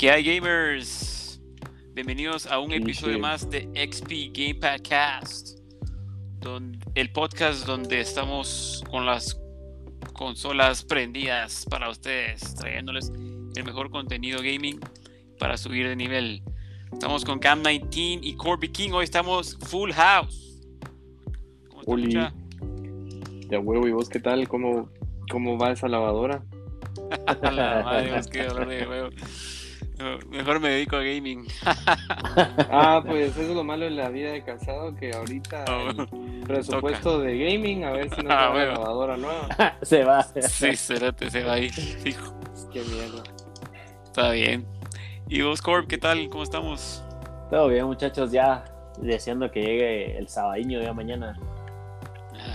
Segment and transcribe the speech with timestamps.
[0.00, 1.40] ¿Qué hay gamers?
[1.92, 5.58] Bienvenidos a un episodio más de XP Gamepad Cast,
[6.94, 9.38] el podcast donde estamos con las
[10.14, 13.10] consolas prendidas para ustedes, trayéndoles
[13.54, 14.80] el mejor contenido gaming
[15.38, 16.42] para subir de nivel.
[16.90, 18.92] Estamos con Cam 19 y Corby King.
[18.92, 20.62] Hoy estamos full house.
[21.68, 22.32] ¿Cómo está,
[23.50, 24.46] De huevo, ¿y vos qué tal?
[24.46, 24.88] ¿Cómo,
[25.28, 26.44] cómo va esa lavadora?
[27.42, 29.10] La madre, qué dolor de huevo.
[30.30, 31.46] Mejor me dedico a gaming.
[32.70, 36.06] ah, pues eso es lo malo de la vida de casado, que ahorita oh,
[36.46, 39.48] presupuesto de gaming, a ver si nos ah, la lavadora nueva.
[39.82, 40.22] se va.
[40.22, 42.32] Sí, cerate, se va ahí, fijo.
[42.72, 43.24] Qué mierda.
[44.04, 44.64] Está bien.
[45.28, 46.28] ¿Y vos, Corp, qué tal?
[46.30, 47.04] ¿Cómo estamos?
[47.50, 48.64] Todo bien, muchachos, ya
[48.98, 51.36] deseando que llegue el sabadiño de mañana.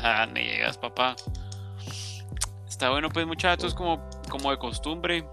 [0.07, 1.15] Ah, me llegas, papá.
[2.67, 5.25] Está bueno, pues, muchachos, como, como de costumbre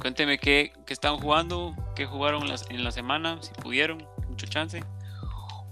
[0.00, 4.82] Cuénteme qué, qué están jugando, qué jugaron en la semana, si pudieron, mucho chance.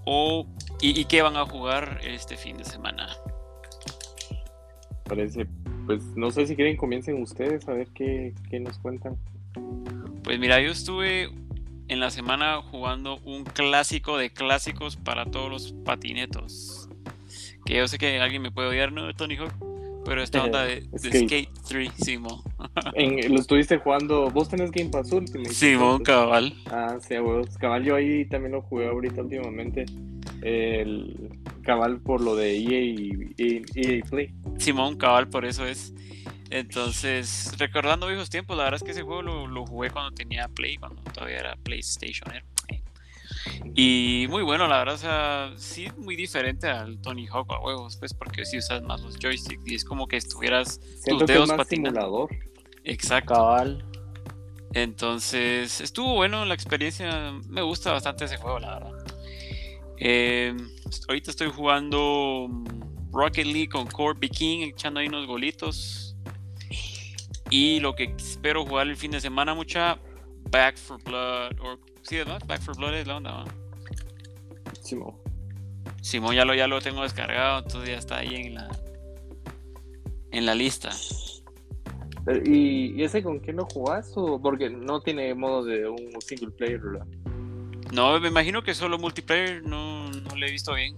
[0.05, 0.47] O,
[0.81, 3.09] y, qué van a jugar este fin de semana.
[5.05, 5.47] Parece,
[5.87, 9.17] pues no sé si quieren comiencen ustedes a ver qué, qué nos cuentan.
[10.25, 11.31] Pues mira, yo estuve
[11.89, 16.84] en la semana jugando un clásico de clásicos para todos los patinetos.
[17.65, 19.53] Que yo sé que alguien me puede odiar, ¿no, Tony Hawk?
[20.05, 21.49] Pero esta onda de, Skate.
[21.67, 22.41] 3, Simón.
[23.29, 24.31] lo estuviste jugando.
[24.31, 25.55] ¿Vos tenés Game Pass Ultimate?
[25.55, 26.55] Simón, cabal.
[26.67, 27.57] Ah, sí, huevos.
[27.59, 29.87] Cabal, yo ahí también lo jugué ahorita últimamente.
[30.43, 31.31] El
[31.63, 34.31] cabal por lo de EA y EA, Play.
[34.59, 35.95] Simón, cabal, por eso es.
[36.51, 40.49] Entonces, recordando viejos tiempos, la verdad es que ese juego lo, lo jugué cuando tenía
[40.49, 42.31] Play, cuando todavía era PlayStation.
[43.75, 47.97] Y muy bueno, la verdad, o sea, sí, muy diferente al Tony Hawk a huevos,
[47.97, 52.29] pues, porque si usas más los joysticks y es como que estuvieras tus dedos patinando.
[52.85, 53.35] Exacto.
[53.35, 53.85] Cabal.
[54.75, 57.33] Entonces, estuvo bueno la experiencia.
[57.49, 59.05] Me gusta bastante ese juego, la verdad.
[59.99, 60.55] Eh,
[61.09, 62.49] ahorita estoy jugando
[63.13, 66.17] Rocket League con Corby King, echando ahí unos golitos.
[67.51, 69.99] Y lo que espero jugar el fin de semana, mucha
[70.51, 72.39] Back for Blood, o Sí, ¿no?
[72.47, 73.45] Back for Blood es la onda, ¿no?
[74.81, 75.15] Simón.
[76.01, 78.69] Simón ya lo, ya lo tengo descargado, entonces ya está ahí en la
[80.35, 80.91] en la lista.
[82.45, 84.13] ¿Y, ese con quién lo jugás?
[84.17, 87.07] O porque no tiene modo de un single player, ¿verdad?
[87.93, 90.97] No, me imagino que solo multiplayer, no, no le he visto bien.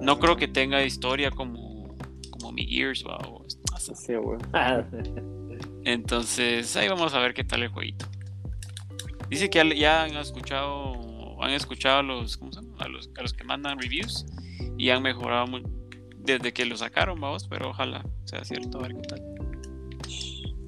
[0.00, 1.96] No creo que tenga historia como,
[2.30, 4.14] como mi Gears o así.
[4.14, 4.38] güey.
[5.84, 8.06] Entonces, ahí vamos a ver qué tal el jueguito.
[9.28, 12.40] Dice que ya han escuchado, han escuchado a los,
[12.78, 14.26] A los, a los que mandan reviews
[14.76, 15.46] y han mejorado
[16.18, 19.22] desde que lo sacaron, vamos, pero ojalá sea cierto, a ver qué tal.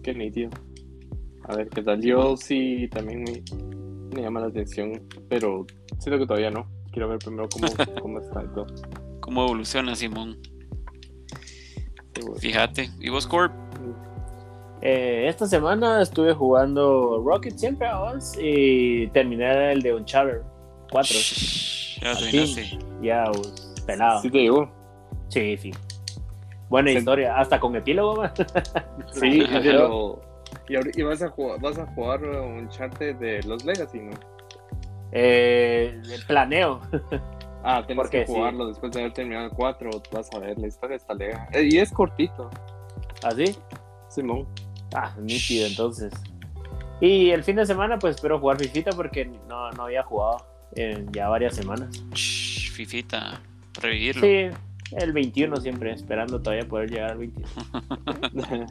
[0.03, 0.51] Qué nítido.
[1.45, 2.01] A ver qué tal.
[2.01, 5.67] Yo sí también me, llama la atención, pero
[5.99, 6.67] siento que todavía no.
[6.93, 7.69] Quiero ver primero cómo,
[8.03, 8.67] cómo está todo.
[9.21, 10.39] Cómo evoluciona Simón.
[12.39, 12.91] Fíjate.
[13.01, 13.53] ¿Y vos, Corp?
[14.83, 20.41] Eh, esta semana estuve jugando Rocket siempre vamos y terminé el de Uncharted
[20.91, 21.17] 4.
[22.01, 22.79] Ya terminaste.
[23.03, 23.25] Ya,
[23.87, 24.23] pelado.
[24.23, 24.71] Sí te digo.
[25.29, 25.71] Sí, sí.
[26.69, 28.23] Buena historia, hasta con epílogo.
[29.13, 30.21] sí, pero...
[30.69, 34.13] Y, vas a jugar, vas a jugar Uncharted de los Legacy, ¿no?
[35.13, 36.81] Eh, planeo.
[37.63, 40.97] Ah, tienes que jugarlo después de haber terminado el 4, vas a ver, la historia
[40.97, 41.47] está lega.
[41.53, 42.49] Eh, y es cortito.
[43.23, 43.55] ¿Ah, sí?
[44.09, 44.47] Simón.
[44.95, 46.13] Ah, nítido entonces.
[47.01, 50.45] Y el fin de semana pues espero jugar Fifita porque no, no había jugado
[50.77, 52.03] en ya varias semanas.
[52.13, 53.41] Fifita,
[53.81, 54.23] revivirlo.
[54.23, 54.57] Sí,
[54.97, 57.49] el 21 siempre, esperando todavía poder llegar al 21.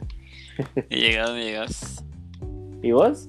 [0.90, 2.04] y llegas, llegas.
[2.82, 3.28] ¿Y vos?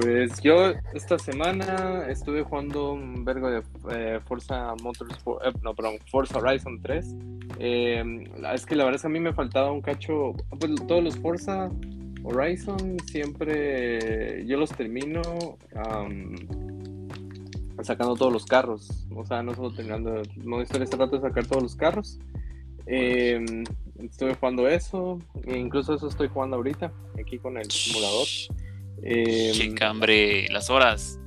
[0.00, 5.98] Pues yo esta semana estuve jugando un vergo de eh, Forza Motorsport, eh, no, perdón,
[6.08, 7.16] Forza Horizon 3.
[7.58, 8.24] Eh,
[8.54, 11.16] es que la verdad es que a mí me faltaba un cacho, pues todos los
[11.16, 11.68] Forza
[12.22, 15.20] Horizon siempre yo los termino
[17.82, 21.44] sacando todos los carros, o sea, no solo terminando modo historia, este rato de sacar
[21.46, 22.20] todos los carros.
[22.86, 28.28] estuve jugando eso, e incluso eso estoy jugando ahorita, aquí con el simulador.
[29.02, 31.18] Eh, Chicambre, las horas.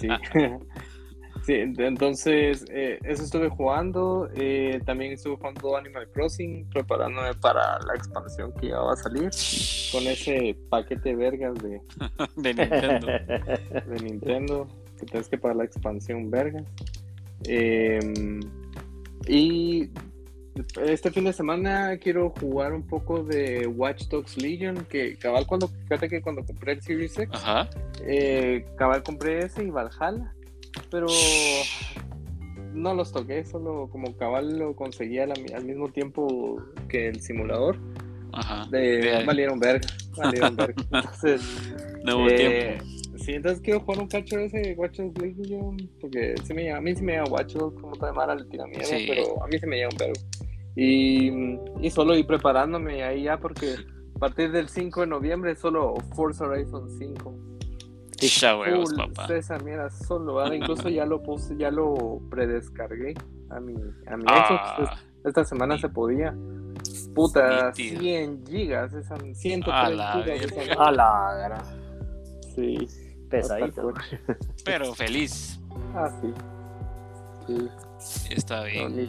[0.00, 0.08] Sí.
[1.44, 4.28] sí entonces eh, eso estuve jugando.
[4.36, 9.30] Eh, también estuve jugando Animal Crossing, preparándome para la expansión que ya va a salir
[9.92, 11.80] con ese paquete vergas de,
[12.36, 13.06] de Nintendo.
[13.88, 14.68] de Nintendo,
[14.98, 16.64] que tienes que pagar la expansión vergas.
[17.46, 18.40] Em,
[19.26, 19.90] Y
[20.84, 25.68] este fin de semana quiero jugar un poco de Watch Dogs Legion, que cabal cuando,
[25.68, 27.40] fíjate que cuando compré el Series X,
[28.02, 30.32] eh, cabal compré ese y Valhalla,
[30.90, 31.06] pero
[32.72, 35.32] no los toqué, solo como cabal lo conseguí al,
[35.64, 37.78] mismo tiempo que el simulador.
[38.32, 38.66] Ajá.
[39.24, 39.86] valieron verga,
[40.16, 40.82] valieron verga.
[40.92, 41.42] Entonces,
[42.04, 42.94] no eh, tiempo.
[43.24, 46.94] Sí, entonces quiero jugar un cacho de ese Watch Dogs Legion, porque me, a mí
[46.94, 49.66] sí me llama Watch Dogs, como toda mala le tira miedo, pero a mí se
[49.66, 50.20] me llama un vergo.
[50.76, 51.30] Y,
[51.80, 53.76] y solo ir preparándome ahí ya porque
[54.16, 57.54] a partir del 5 de noviembre solo Forza Horizon 5.
[58.20, 59.26] Ya huevos, papá.
[59.34, 63.14] Esa mierda solo, incluso ya lo puse, ya lo predescargué
[63.50, 63.74] a mi,
[64.06, 64.76] a mi ah.
[64.78, 65.04] Xbox.
[65.24, 66.34] Esta semana se podía.
[67.14, 70.78] Puta, 100 gigas, esa, 103 a la gigas.
[70.78, 71.64] a la
[72.54, 72.86] Sí,
[73.30, 73.92] pesadito.
[74.64, 75.60] Pero feliz.
[75.94, 76.32] Ah, sí.
[77.98, 78.34] sí.
[78.34, 79.08] Está bien.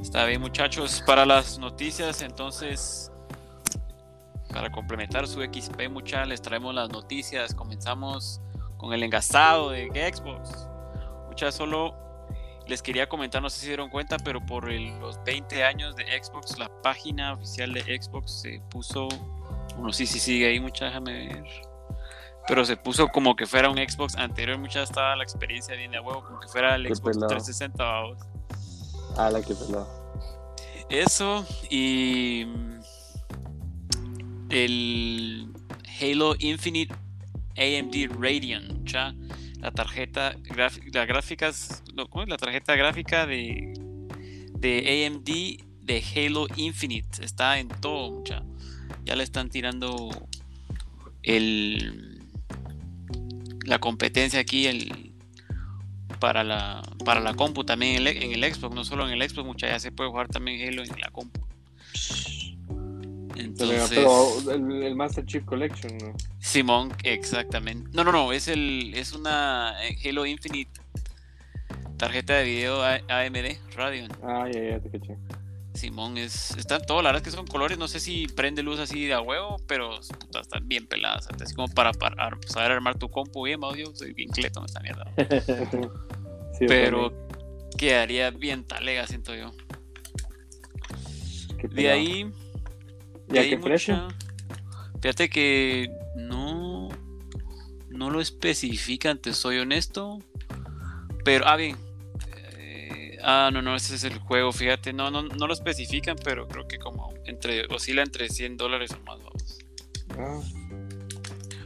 [0.00, 1.02] Está bien, muchachos.
[1.06, 3.12] Para las noticias, entonces,
[4.52, 7.54] para complementar su XP, muchachos, les traemos las noticias.
[7.54, 8.40] Comenzamos
[8.76, 10.68] con el engasado de Xbox.
[11.28, 11.94] Muchachos, solo
[12.68, 16.04] les quería comentar, no sé si se dieron cuenta, pero por los 20 años de
[16.22, 19.08] Xbox, la página oficial de Xbox se puso.
[19.78, 21.44] No sé si sigue ahí, muchachos, déjame ver.
[22.46, 26.00] Pero se puso como que fuera un Xbox anterior, muchachos, estaba la experiencia bien de
[26.00, 27.84] huevo, como que fuera el Xbox 360.
[27.84, 28.18] Vamos.
[29.16, 29.86] Ah, la que peló.
[30.88, 32.46] Eso y
[34.50, 35.52] el
[36.00, 36.94] Halo Infinite
[37.56, 39.14] AMD Radeon, ¿ya?
[39.60, 41.82] La tarjeta gráfica, gráficas.
[42.26, 43.74] La tarjeta gráfica de,
[44.54, 48.42] de AMD de Halo Infinite está en todo, ¿ya?
[49.04, 50.10] Ya le están tirando
[51.22, 52.18] el
[53.64, 55.07] la competencia aquí, el
[56.18, 59.68] para la, para la compu también en el, Xbox, no solo en el Xbox, mucha
[59.68, 61.40] ya se puede jugar también Halo en la compu.
[63.36, 66.12] Entonces, pero el, Master Chief Collection, ¿no?
[66.40, 67.88] Simón, exactamente.
[67.92, 70.72] No, no, no, es el es una eh, Halo Infinite
[71.96, 74.10] tarjeta de video AMD Radeon.
[74.22, 75.16] Ah, ya, ya, te caché.
[75.78, 76.50] Simón es.
[76.56, 77.78] Están todas, la verdad es que son colores.
[77.78, 81.28] No sé si prende luz así de a huevo, pero están bien peladas.
[81.28, 81.92] Así como para,
[82.46, 83.94] saber armar tu compu bien, audio.
[83.94, 85.12] Soy bien cleto en esta mierda.
[86.66, 87.12] pero
[87.76, 89.52] quedaría bien talega, siento yo.
[91.70, 92.30] De ahí.
[93.32, 94.08] ¿Y a qué precio?
[95.00, 96.88] Fíjate que no.
[97.88, 100.18] No lo especifican, te soy honesto.
[101.24, 101.76] Pero, ah, bien,
[103.30, 106.66] Ah, no, no, ese es el juego, fíjate, no, no, no lo especifican, pero creo
[106.66, 109.58] que como entre, oscila entre 100 dólares o más, vamos.
[110.18, 110.40] Ah.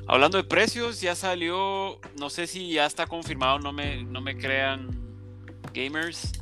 [0.09, 4.37] Hablando de precios, ya salió, no sé si ya está confirmado, no me, no me
[4.37, 4.91] crean
[5.73, 6.33] gamers,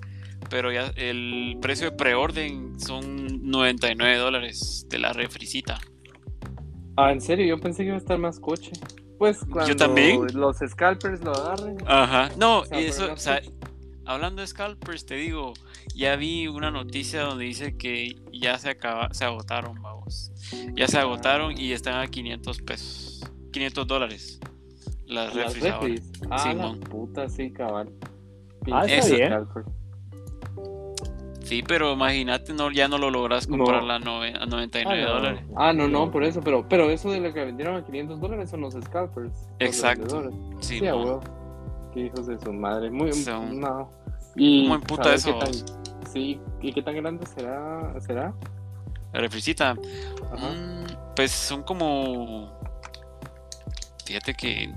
[0.49, 5.78] pero ya el precio de preorden son 99 dólares de la refricita.
[6.96, 8.73] Ah, en serio, yo pensé que iba a estar más coche.
[9.19, 10.19] Pues cuando yo también.
[10.32, 11.76] los scalpers lo agarren.
[11.87, 13.43] Ajá, no, eso, o sea,
[14.05, 15.55] hablando de scalpers, te digo,
[15.94, 20.32] ya vi una noticia donde dice que ya se acaba, se agotaron, vamos.
[20.75, 24.41] Ya se agotaron y están a 500 pesos, 500 dólares.
[25.06, 27.91] Las, refris Ah, la puta, sí, cabal.
[28.70, 29.47] Ah, está bien.
[31.42, 35.40] Sí, pero imagínate, no, ya no lo logras comprar a 99 ah, dólares.
[35.57, 38.50] Ah, no, no, por eso, pero, pero eso de lo que vendieron a 500 dólares
[38.50, 39.49] son los scalpers.
[39.59, 40.30] Exacto.
[40.61, 40.87] sí, sí
[41.92, 42.90] Qué hijos de su madre.
[42.90, 43.11] Muy,
[43.52, 43.90] no.
[44.37, 45.38] Y, ¿Cómo puta eso?
[46.12, 47.94] sí, ¿y qué tan grande será?
[48.00, 48.35] será?
[49.12, 49.75] La refricita.
[49.75, 52.59] Mm, pues son como.
[54.04, 54.73] Fíjate que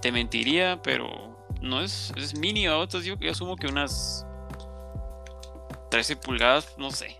[0.00, 2.66] te mentiría, pero no es, es mini.
[2.66, 4.26] Entonces yo, yo asumo que unas
[5.90, 7.16] 13 pulgadas, no sé.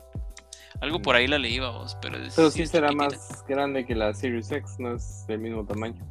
[0.80, 2.18] Algo por ahí la leí, vos, pero...
[2.36, 6.06] pero sí será más grande que la Series X, no es del mismo tamaño.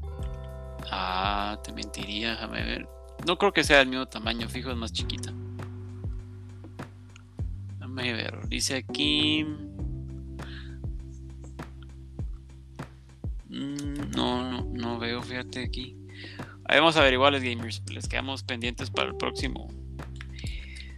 [0.92, 2.88] Ah, te mentiría, déjame ver.
[3.26, 5.34] No creo que sea del mismo tamaño, fijo, es más chiquita.
[7.74, 9.46] Déjame ver, dice aquí.
[13.50, 15.98] Mm, no, no, no veo, fíjate aquí.
[16.70, 19.68] Vamos a ver iguales gamers, les quedamos pendientes para el próximo.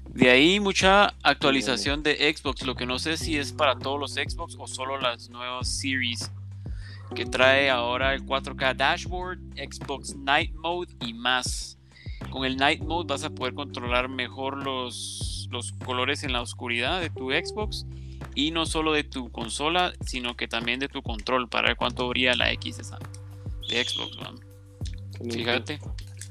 [0.07, 4.13] De ahí mucha actualización de Xbox, lo que no sé si es para todos los
[4.13, 6.31] Xbox o solo las nuevas series
[7.15, 11.77] que trae ahora el 4K dashboard, Xbox Night Mode y más.
[12.29, 17.01] Con el Night Mode vas a poder controlar mejor los, los colores en la oscuridad
[17.01, 17.85] de tu Xbox
[18.35, 22.07] y no solo de tu consola, sino que también de tu control para ver cuánto
[22.07, 22.99] brilla la X esa
[23.67, 24.17] de Xbox.
[25.31, 25.79] Fíjate.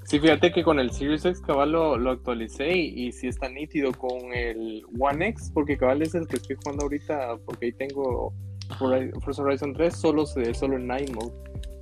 [0.05, 3.51] Sí, fíjate que con el Series X cabal lo, lo actualicé y, y, sí está
[3.51, 7.73] nítido con el One X, porque cabal es el que estoy jugando ahorita, porque ahí
[7.73, 8.33] tengo
[8.79, 11.33] Forza Horizon 3, solo, solo en Night Mode.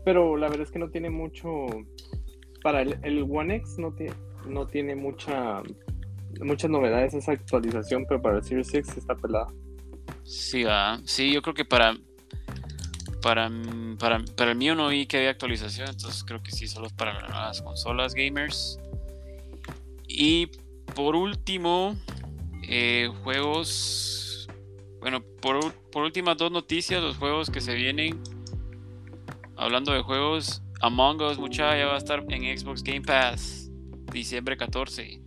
[0.04, 1.66] Pero la verdad es que no tiene mucho...
[2.62, 4.14] Para el, One X no, tiene
[4.48, 5.62] no tiene mucha
[6.40, 9.48] muchas novedades esa actualización, pero para el Series X está pelada.
[10.24, 11.00] Sí, va.
[11.04, 11.96] Sí, yo creo que para
[13.22, 13.50] para,
[13.98, 16.92] para, para, el mío no vi que había actualización, entonces creo que sí, solo es
[16.92, 18.78] para las consolas gamers.
[20.06, 20.46] Y
[20.94, 21.96] por último,
[22.68, 24.25] eh, juegos.
[25.00, 28.20] Bueno, por, por últimas dos noticias, los juegos que se vienen.
[29.56, 33.70] Hablando de juegos, Among Us, mucha, ya va a estar en Xbox Game Pass,
[34.12, 35.22] diciembre 14.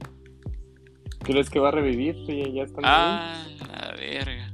[1.23, 2.15] ¿Crees que va a revivir?
[2.53, 4.53] Ya están ah, la verga.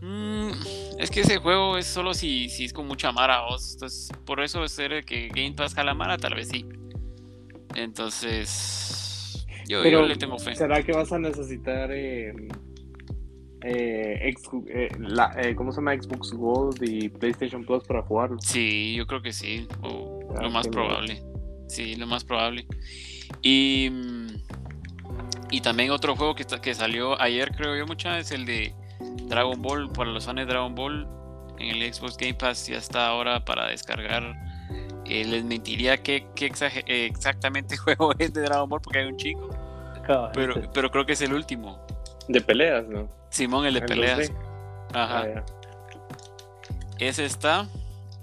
[0.00, 0.50] Mm,
[0.98, 3.40] es que ese juego es solo si, si es con mucha mara.
[3.50, 6.64] Entonces, por eso es ser que Game Pass jala mara, tal vez sí.
[7.74, 10.54] Entonces, yo, le tengo fe.
[10.54, 12.32] ¿Será que vas a necesitar eh,
[13.62, 14.34] eh,
[14.68, 15.94] eh, la, ¿cómo se llama?
[15.94, 18.38] Xbox Gold y PlayStation Plus para jugarlo?
[18.40, 19.66] Sí, yo creo que sí.
[19.82, 21.22] Ah, lo más probable.
[21.68, 22.66] Sí, lo más probable.
[23.42, 23.90] Y,
[25.50, 28.74] y también otro juego que, que salió ayer, creo yo, mucha, es el de
[29.28, 31.06] Dragon Ball, para los fans de Dragon Ball,
[31.58, 34.34] en el Xbox Game Pass ya está ahora para descargar.
[35.04, 39.48] Eh, les mentiría que, eh, exactamente juego es de Dragon Ball porque hay un chico.
[40.34, 41.84] pero, pero creo que es el último.
[42.28, 43.08] De peleas, ¿no?
[43.30, 44.32] Simón, el de peleas.
[44.94, 45.26] Ajá.
[45.36, 45.44] Ah,
[46.98, 47.66] Ese está.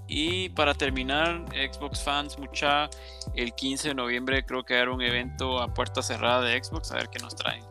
[0.07, 2.89] Y para terminar, Xbox fans, mucha,
[3.35, 6.95] el 15 de noviembre creo que hará un evento a puerta cerrada de Xbox, a
[6.95, 7.63] ver qué nos traen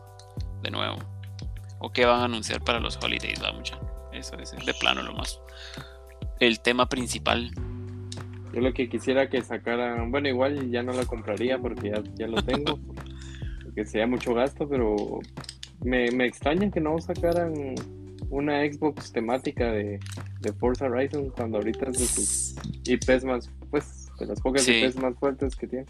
[0.61, 0.97] de nuevo
[1.79, 3.77] o qué van a anunciar para los holidays, la mucha.
[4.11, 5.39] Eso es de plano lo más.
[6.39, 7.51] El tema principal.
[8.53, 12.41] Yo lo que quisiera que sacaran, bueno, igual ya no la compraría porque ya, lo
[12.41, 12.79] tengo,
[13.63, 15.19] porque sería mucho gasto, pero
[15.83, 17.75] me, me extraña que no sacaran
[18.29, 19.99] una Xbox temática de,
[20.41, 22.55] de Forza Horizon cuando ahorita es de sus
[22.85, 25.85] IPs más, pues, de las pocas IPs más fuertes que tiene.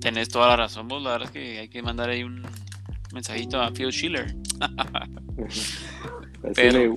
[0.00, 2.42] Tenés toda la razón, vos, la verdad es que hay que mandar ahí un,
[3.12, 4.34] mensajito a Phil Schiller.
[6.54, 6.94] Pero,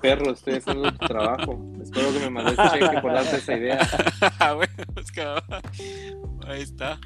[0.00, 1.64] perro, estoy haciendo tu trabajo.
[1.80, 3.78] Espero que me mandes cheque por darte esa idea.
[4.92, 5.12] Pues,
[6.46, 6.98] ahí está.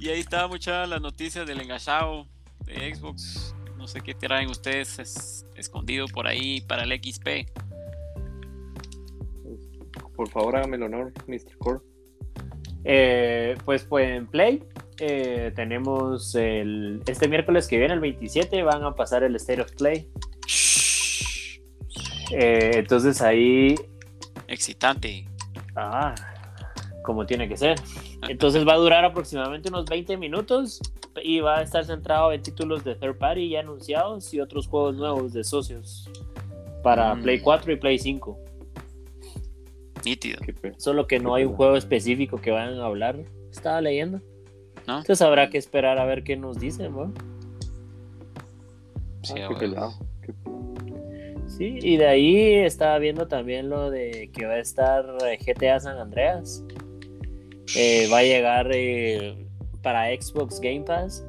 [0.00, 2.28] Y ahí está muchas las noticias del engasado
[2.66, 3.54] de Xbox.
[3.76, 7.50] No sé qué traen ustedes escondido por ahí para el XP.
[10.16, 11.58] Por favor, hágame el honor, Mr.
[11.58, 11.80] Core.
[12.84, 14.62] Eh, pues, pues en Play
[15.00, 19.72] eh, tenemos el, este miércoles que viene, el 27, van a pasar el State of
[19.72, 20.08] Play.
[22.30, 23.74] Eh, entonces ahí...
[24.48, 25.26] Excitante.
[25.74, 26.14] Ah,
[27.02, 27.78] como tiene que ser.
[28.28, 30.80] Entonces va a durar aproximadamente unos 20 minutos
[31.22, 34.96] y va a estar centrado en títulos de third party ya anunciados y otros juegos
[34.96, 36.10] nuevos de socios
[36.82, 37.22] para mm.
[37.22, 38.38] Play 4 y Play 5.
[40.04, 40.38] Nítido.
[40.76, 43.16] Solo que no hay un juego específico que vayan a hablar.
[43.50, 44.20] Estaba leyendo.
[44.86, 47.12] Entonces habrá que esperar a ver qué nos dicen, ¿no?
[49.22, 49.48] Sí, ah,
[51.46, 55.80] Sí, y de ahí estaba viendo también lo de que va a estar eh, GTA
[55.80, 56.64] San Andreas.
[57.76, 59.46] Eh, va a llegar eh,
[59.82, 61.26] para Xbox Game Pass.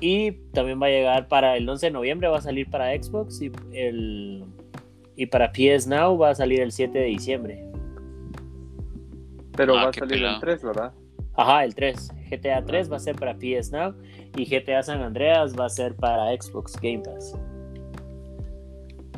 [0.00, 3.40] Y también va a llegar para el 11 de noviembre, va a salir para Xbox
[3.40, 4.44] y, el,
[5.14, 7.64] y para PS Now va a salir el 7 de diciembre.
[9.56, 10.92] Pero ah, va a salir el 3, ¿verdad?
[11.34, 12.10] Ajá, el 3.
[12.30, 13.94] GTA 3 va a ser para PS Now
[14.36, 17.38] y GTA San Andreas va a ser para Xbox Game Pass.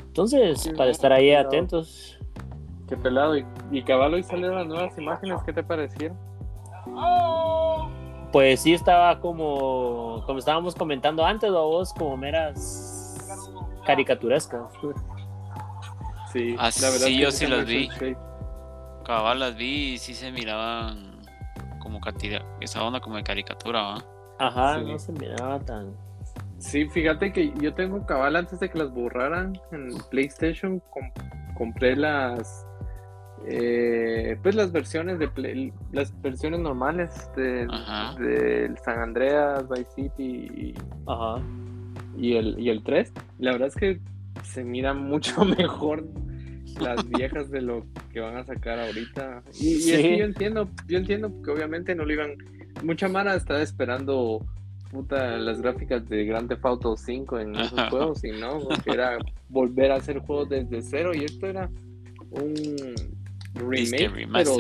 [0.08, 2.13] Entonces, para estar ahí atentos.
[2.88, 3.36] Qué pelado.
[3.36, 6.18] Y, y Caballo, y salieron las nuevas imágenes, ¿qué te parecieron?
[8.32, 12.94] Pues sí, estaba como, como estábamos comentando antes, ¿o vos, como meras
[13.86, 14.72] caricaturescas.
[16.32, 17.88] Sí, Así la verdad yo sí las vi.
[19.04, 21.20] Cabal las vi y sí se miraban
[21.80, 22.00] como
[22.60, 24.04] esa onda como de caricatura, ¿va?
[24.38, 25.94] Ajá, no se miraba tan.
[26.58, 30.82] Sí, fíjate que yo tengo cabal antes de que las borraran en PlayStation,
[31.56, 32.66] compré las
[33.46, 37.66] eh, pues las versiones de las versiones normales de,
[38.84, 40.74] San Andreas, Vice City y,
[41.06, 41.42] Ajá.
[42.16, 43.12] y el y el 3.
[43.38, 44.00] La verdad es que
[44.42, 46.04] se mira mucho mejor
[46.80, 49.42] las viejas de lo que van a sacar ahorita.
[49.60, 52.36] Y, y yo entiendo, yo entiendo que obviamente no lo iban.
[52.82, 54.44] Mucha mara estaba esperando
[54.94, 59.90] puta las gráficas de Grand Theft Auto 5 en esos juegos y no, era volver
[59.90, 61.68] a hacer juegos desde cero y esto era
[62.30, 62.76] un
[63.54, 64.56] remake, pero,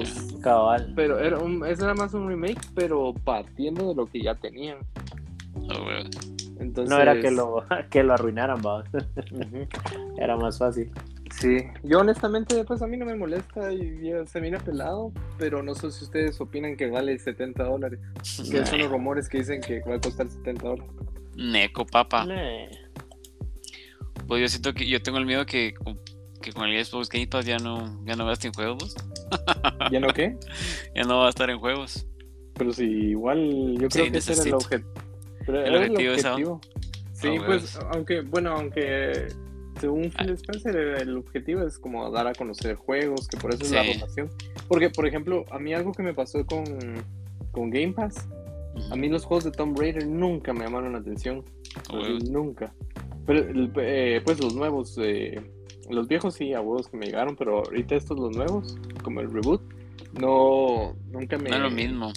[0.94, 4.78] pero era, un, era más un remake, pero partiendo de lo que ya tenían.
[5.54, 5.88] Oh,
[6.60, 6.90] Entonces...
[6.90, 8.84] No era que lo, que lo arruinaran, va.
[10.18, 10.90] Era más fácil.
[11.40, 15.74] Sí, yo honestamente, pues a mí no me molesta y se mira pelado, pero no
[15.74, 17.98] sé si ustedes opinan que vale 70 dólares.
[18.50, 20.92] Que son los rumores que dicen que va a costar 70 dólares.
[21.36, 22.26] Neco, papá.
[24.28, 25.74] Pues yo siento que yo tengo el miedo que,
[26.44, 28.94] que con el Xbox Game Pass ya no, ya no va a estar en juegos.
[29.90, 30.36] ¿Ya no qué?
[30.94, 32.06] ya no va a estar en juegos.
[32.54, 34.92] Pero si igual, yo creo que ese era el, objetivo.
[35.48, 36.60] el objetivo.
[37.14, 39.28] Sí, ah, pues, aunque, bueno, aunque
[39.80, 43.70] según Phil Spencer, el objetivo es como dar a conocer juegos, que por eso es
[43.72, 44.30] la rotación.
[44.68, 46.64] Porque, por ejemplo, a mí algo que me pasó con,
[47.52, 48.28] con Game Pass,
[48.90, 51.42] a mí los juegos de Tomb Raider nunca me llamaron la atención.
[52.30, 52.74] nunca.
[53.26, 55.40] Pero, eh, pues los nuevos, eh,
[55.90, 59.32] los viejos sí, a huevos que me llegaron, pero ahorita estos los nuevos, como el
[59.32, 59.62] reboot,
[60.18, 61.50] no, nunca me...
[61.50, 62.12] No es lo mismo.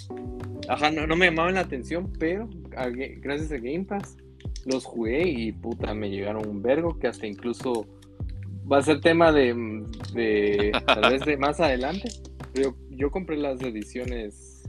[0.68, 2.48] Ajá, no, no me llamaban la atención, pero
[3.20, 4.16] gracias a Game Pass
[4.66, 7.86] los jugué y puta, me llegaron un vergo que hasta incluso
[8.70, 9.54] va a ser tema de,
[10.12, 12.08] de tal vez de más adelante.
[12.54, 14.62] Yo, yo compré las ediciones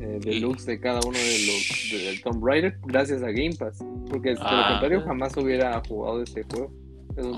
[0.00, 4.30] eh, deluxe de cada uno de los de Tomb Raider gracias a Game Pass, porque
[4.30, 4.68] de lo ah.
[4.70, 6.72] contrario jamás hubiera jugado ese juego.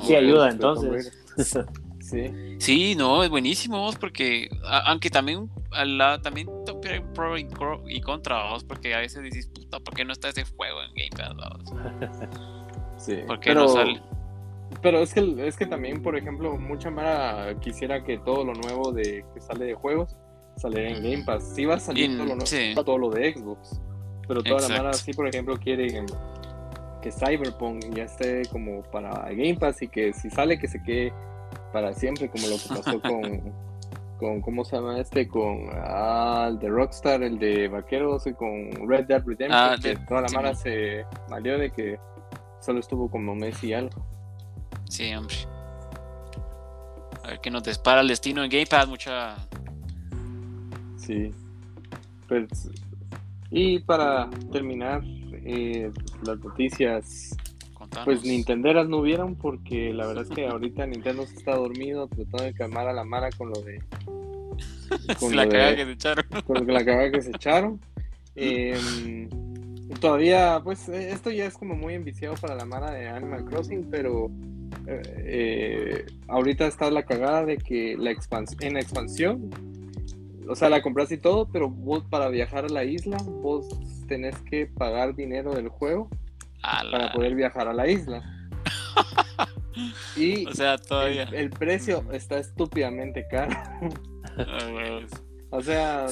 [0.02, 1.12] Sí, ayuda entonces.
[2.00, 2.56] Sí.
[2.58, 4.48] Sí, no, es buenísimo, porque
[4.84, 6.48] aunque también la, también
[7.14, 10.92] pro y, contra, porque a veces dices, puta, ¿por qué no está ese juego en
[10.94, 11.70] Game Pass?
[13.06, 14.02] sí, porque pero, no sale?
[14.82, 18.92] Pero es que, es que también, por ejemplo, mucha Mara quisiera que todo lo nuevo
[18.92, 20.16] de que sale de juegos
[20.56, 21.52] saliera en Game Pass.
[21.54, 23.80] Sí va a salir todo, lo todo lo de Xbox,
[24.26, 26.04] pero toda la Mara sí, por ejemplo, quiere
[27.00, 31.12] que Cyberpunk ya esté como para Game Pass y que si sale que se quede
[31.72, 33.52] para siempre, como lo que pasó con,
[34.18, 35.28] con ¿cómo se llama este?
[35.28, 39.96] Con ah, el de Rockstar, el de Vaqueros y con Red Dead Redemption, ah, que
[39.96, 41.98] toda la mala se valió de que
[42.60, 44.04] solo estuvo como Messi y algo.
[44.88, 45.34] Sí, hombre.
[47.24, 49.36] A ver qué nos dispara el destino en Game Pass, mucha.
[50.96, 51.32] Sí.
[52.28, 52.70] Pues,
[53.50, 55.02] y para terminar,
[55.52, 55.90] eh,
[56.22, 57.36] las noticias
[58.04, 62.44] pues Nintenderas no hubieron porque la verdad es que ahorita Nintendo se está dormido tratando
[62.44, 63.82] de calmar a la Mara con lo de...
[65.20, 66.24] Con la cagada que se echaron.
[66.46, 67.80] Con la cagada que se echaron.
[68.34, 69.28] Em,
[70.00, 74.30] todavía, pues esto ya es como muy enviciado para la Mara de Animal Crossing, pero
[74.86, 79.50] eh, eh, ahorita está la cagada de que la en la expansión,
[80.48, 83.68] o sea, la compras y todo, pero vos para viajar a la isla, vos
[84.10, 86.10] tenés que pagar dinero del juego
[86.90, 88.22] para poder viajar a la isla.
[90.16, 91.22] y o sea, todavía.
[91.32, 93.56] El, precio está estúpidamente caro.
[95.52, 96.06] O sea,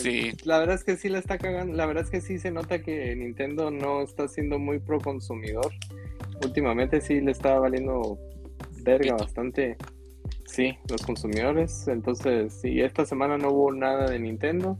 [0.44, 1.76] la verdad es que sí la está cagando.
[1.76, 5.72] La verdad es que sí se nota que Nintendo no está siendo muy pro consumidor.
[6.44, 8.18] Últimamente sí le está valiendo
[8.82, 9.76] verga bastante.
[10.44, 11.86] Sí, los consumidores.
[11.86, 14.76] Entonces, sí, esta semana no hubo nada de Nintendo.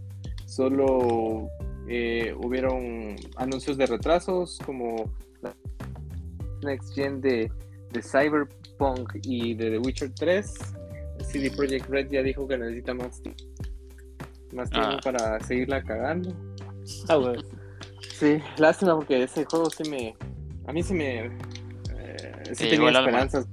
[0.46, 1.48] Solo
[1.88, 5.10] eh, hubieron anuncios de retrasos como
[6.62, 7.50] Next Gen de,
[7.90, 10.54] de Cyberpunk y de The Witcher 3,
[11.24, 13.22] CD Projekt Red ya dijo que necesita más,
[14.52, 15.00] más tiempo ah.
[15.02, 16.34] para seguirla cagando.
[17.08, 17.42] Ah, bueno.
[18.18, 20.14] Sí, lástima porque ese juego sí me.
[20.66, 21.26] A mí sí me.
[21.26, 21.32] Eh,
[22.52, 23.46] sí tenía esperanzas.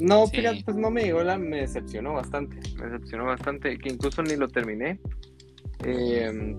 [0.00, 1.38] No, pues no me llegó la.
[1.38, 2.56] Me decepcionó bastante.
[2.76, 3.78] Me decepcionó bastante.
[3.78, 5.00] Que incluso ni lo terminé.
[5.84, 6.54] Eh,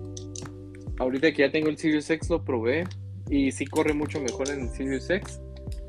[1.00, 2.84] ahorita que ya tengo el Series X lo probé.
[3.28, 5.40] Y sí corre mucho mejor en el Series X.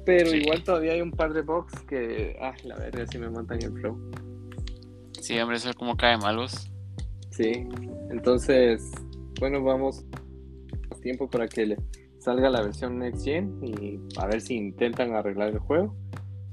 [0.05, 3.61] Pero igual todavía hay un par de box que, ah, la verdad, sí me montan
[3.61, 4.11] el flow.
[5.19, 6.71] Sí, hombre, eso es como cae malos.
[7.29, 7.67] Sí,
[8.09, 8.91] entonces,
[9.39, 10.05] bueno, vamos
[11.01, 11.77] tiempo para que le
[12.19, 15.95] salga la versión Next Gen y a ver si intentan arreglar el juego.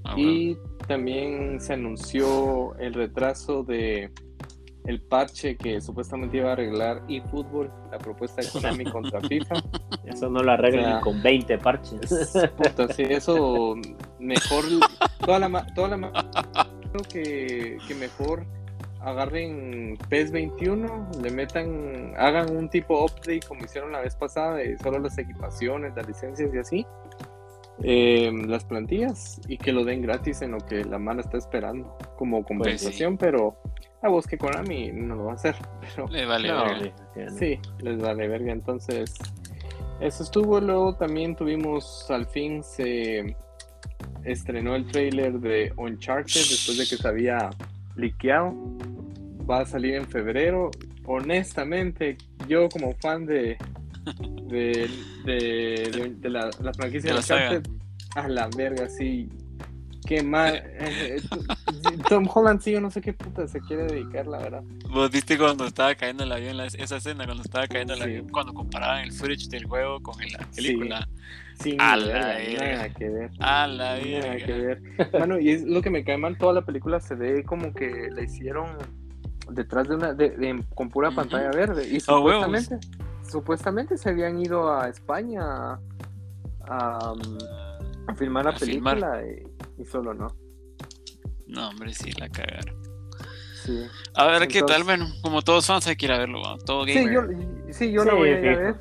[0.05, 4.11] Ah, y también se anunció el retraso de
[4.89, 9.57] el parche que supuestamente iba a arreglar eFootball, la propuesta de Konami contra FIFA.
[10.05, 12.33] Eso no lo arreglan con 20 parches.
[12.57, 13.77] Puta, sí, eso
[14.19, 14.65] mejor,
[15.19, 16.11] toda la, toda la
[17.11, 18.47] que, que mejor
[19.01, 24.79] agarren PES 21, le metan, hagan un tipo update como hicieron la vez pasada de
[24.79, 26.87] solo las equipaciones, las licencias y así,
[27.83, 31.97] eh, las plantillas y que lo den gratis en lo que la mano está esperando
[32.17, 33.57] como pues compensación, pero
[34.03, 35.57] a vos que Konami no lo va a hacer.
[35.97, 36.93] Pero, le vale verga.
[37.37, 38.53] Sí, les vale verga.
[38.53, 39.15] Entonces,
[40.01, 40.61] eso estuvo.
[40.61, 43.37] Luego también tuvimos, al fin se
[44.25, 47.51] estrenó el trailer de Uncharted después de que se había
[47.97, 48.55] liqueado.
[49.51, 50.71] va a salir en febrero.
[51.05, 53.57] Honestamente, yo como fan de
[54.49, 54.89] de,
[55.25, 57.71] de, de, la, la, franquicia de, Uncharted,
[58.15, 59.29] a la verga, sí.
[60.07, 60.55] Qué mal.
[60.55, 61.21] Eh, eh,
[62.09, 64.63] Tom Holland, sí, yo no sé qué puta se quiere dedicar, la verdad.
[64.89, 68.55] Vos viste cuando estaba cayendo el avión, esa escena, cuando estaba cayendo el avión, cuando
[68.55, 71.07] comparaban el footage del juego con la película.
[71.61, 73.31] Sí, a la nada que ver.
[73.41, 74.83] A la Nada que ver.
[75.13, 78.09] Bueno, y es lo que me cae mal, toda la película se ve como que
[78.11, 78.79] la hicieron
[79.51, 81.89] detrás de una, de, con pura pantalla verde.
[81.89, 82.79] Y supuestamente,
[83.29, 85.79] supuestamente se habían ido a España a,
[86.67, 89.23] a, filmar la película
[89.79, 90.29] Y, solo no.
[91.47, 92.77] No, hombre, sí, la cagaron.
[93.65, 93.87] Sí.
[94.15, 97.05] A ver qué tal, bueno, como todos fans hay que ir a verlo, todo Sí,
[97.13, 97.23] yo,
[97.71, 98.77] sí, yo la voy a ir a ver.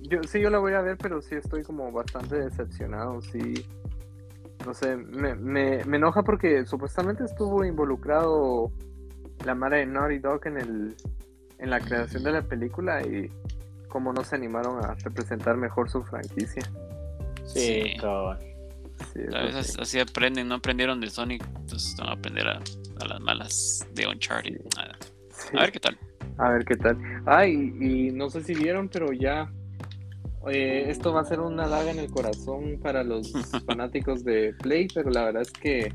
[0.00, 3.66] Yo, sí, yo la voy a ver, pero sí estoy como bastante decepcionado, sí.
[4.66, 8.72] No sé, me, me, me enoja porque supuestamente estuvo involucrado
[9.44, 10.96] la madre de Naughty Dog en, el,
[11.58, 13.30] en la creación de la película y
[13.88, 16.62] como no se animaron a representar mejor su franquicia.
[17.46, 17.96] Sí,
[19.12, 22.60] Sí, a veces así aprenden, no aprendieron de Sonic, entonces van a aprender a,
[23.06, 24.60] las malas de Uncharted.
[25.54, 25.96] A ver qué tal.
[26.36, 26.98] A ver qué tal.
[27.24, 29.50] Ay, y, no sé si vieron, pero ya
[30.48, 33.32] eh, esto va a ser una daga en el corazón para los
[33.66, 35.92] fanáticos de Play, pero la verdad es que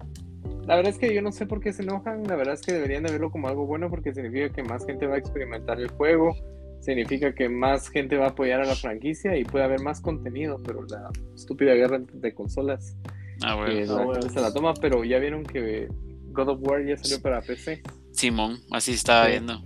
[0.65, 2.73] la verdad es que yo no sé por qué se enojan, la verdad es que
[2.73, 5.89] deberían de verlo como algo bueno porque significa que más gente va a experimentar el
[5.89, 6.35] juego,
[6.81, 10.61] significa que más gente va a apoyar a la franquicia y puede haber más contenido,
[10.63, 12.95] pero la estúpida guerra de consolas
[13.43, 14.13] ah, bueno.
[14.13, 15.87] ah, se la toma, pero ya vieron que
[16.31, 17.81] God of War ya salió para PC.
[18.11, 19.61] Simón, así estaba viendo.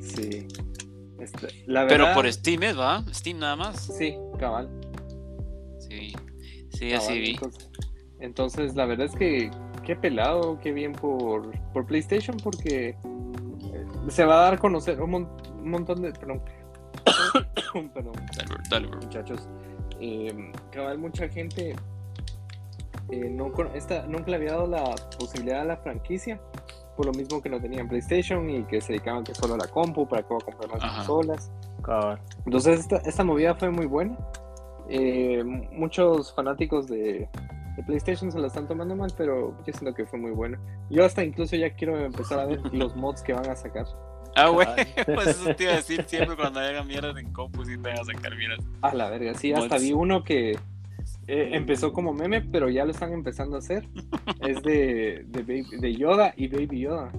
[0.00, 0.46] Sí.
[1.18, 3.04] Este, pero por Steam ¿va?
[3.12, 3.86] Steam nada más.
[3.96, 4.68] Sí, cabal.
[5.78, 6.12] Sí,
[6.70, 7.38] sí, así vi.
[8.18, 9.50] entonces, la verdad es que
[9.82, 15.00] qué pelado, qué bien por, por PlayStation, porque eh, se va a dar a conocer
[15.00, 15.28] un,
[15.62, 16.12] montón de.
[16.12, 16.42] Perdón.
[17.94, 18.14] perdón.
[18.70, 19.48] Dale, Muchachos.
[20.00, 20.52] Eh,
[20.98, 21.76] mucha gente
[23.12, 26.40] eh, no, esta, nunca le había dado la posibilidad a la franquicia,
[26.96, 29.66] por lo mismo que no tenían PlayStation y que se dedicaban que solo a la
[29.66, 31.52] compu para que va a comprar más consolas.
[32.46, 34.16] Entonces, esta, esta movida fue muy buena.
[34.88, 37.28] Eh, muchos fanáticos de,
[37.76, 40.58] de PlayStation se la están tomando mal, pero yo siento que fue muy bueno.
[40.90, 43.86] Yo hasta incluso ya quiero empezar a ver los mods que van a sacar.
[44.34, 44.66] Ah, güey,
[45.14, 48.00] pues eso te iba a decir siempre cuando hagan mierdas en compu y te van
[48.00, 48.64] a sacar mierdas.
[48.80, 50.52] A la verga, sí, hasta vi uno que
[51.26, 53.88] eh, empezó como meme, pero ya lo están empezando a hacer.
[54.46, 57.12] es de, de, de Yoda y Baby Yoda.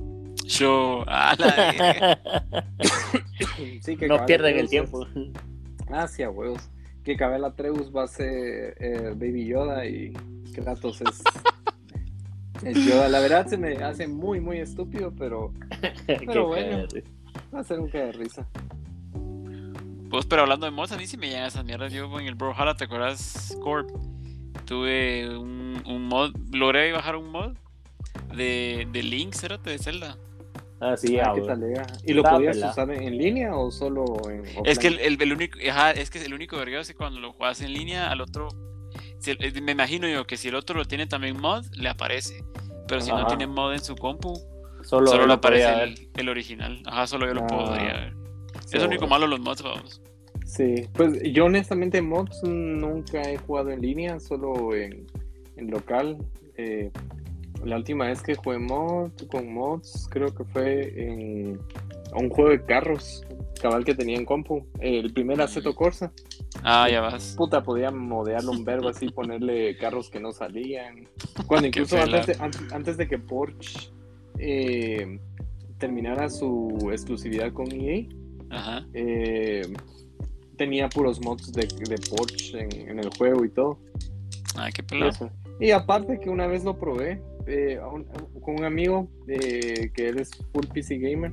[0.45, 2.19] Yo, a la
[3.81, 5.07] sí, que No pierden el tiempo.
[5.89, 6.69] Ah, sí, a huevos.
[7.03, 10.13] Que Cabela Treus va a ser eh, Baby Yoda y
[10.53, 11.21] Kratos es,
[12.63, 13.09] es Yoda.
[13.09, 15.53] La verdad se me hace muy, muy estúpido, pero,
[16.07, 16.87] pero bueno,
[17.53, 18.47] va a ser un que de risa.
[20.09, 21.91] Pues, pero hablando de mods, a mí sí me llegan esas mierdas.
[21.91, 23.57] Yo en el Brawlhalla, ¿te acuerdas?
[23.63, 23.89] Corp.
[24.65, 27.57] Tuve un, un mod, logré bajar un mod
[28.35, 29.57] de, de Link, ¿era?
[29.57, 30.17] De Zelda.
[30.83, 31.63] Ah, sí, ah, ¿qué tal
[32.03, 35.91] ¿Y lo podías usar en línea o solo en Es que el, el, único, ajá,
[35.91, 38.49] es que el único vergueo es que cuando lo juegas en línea, al otro
[39.25, 42.43] eh, me imagino yo que si el otro lo tiene también mod, le aparece.
[42.87, 44.33] Pero si no tiene mod en su compu,
[44.81, 46.81] solo, le aparece el, original.
[46.85, 48.13] Ajá, solo yo lo puedo ah, ver.
[48.65, 50.01] es lo único malo los mods, vamos.
[50.45, 55.07] Sí, pues yo honestamente mods nunca he jugado en línea, solo en,
[55.55, 56.17] en local.
[56.57, 56.91] Eh,
[57.65, 61.59] la última vez que jugué mod con mods creo que fue en
[62.15, 63.23] un juego de carros
[63.61, 64.67] cabal que tenía en compu.
[64.79, 66.11] El primer Aceto Corsa.
[66.63, 67.33] Ah, ya vas.
[67.37, 71.07] Puta, podía modearlo un verbo así, ponerle carros que no salían.
[71.47, 73.91] Cuando incluso antes de, que Porsche
[74.37, 75.19] eh,
[75.77, 78.05] terminara su exclusividad con EA,
[78.93, 79.73] eh,
[80.57, 81.67] tenía puros mods de,
[82.09, 83.79] Porsche en, el juego y todo.
[84.55, 85.31] Ah, qué pelado.
[85.59, 87.79] Y aparte que una vez lo probé eh,
[88.41, 91.31] con un amigo que él es full PC gamer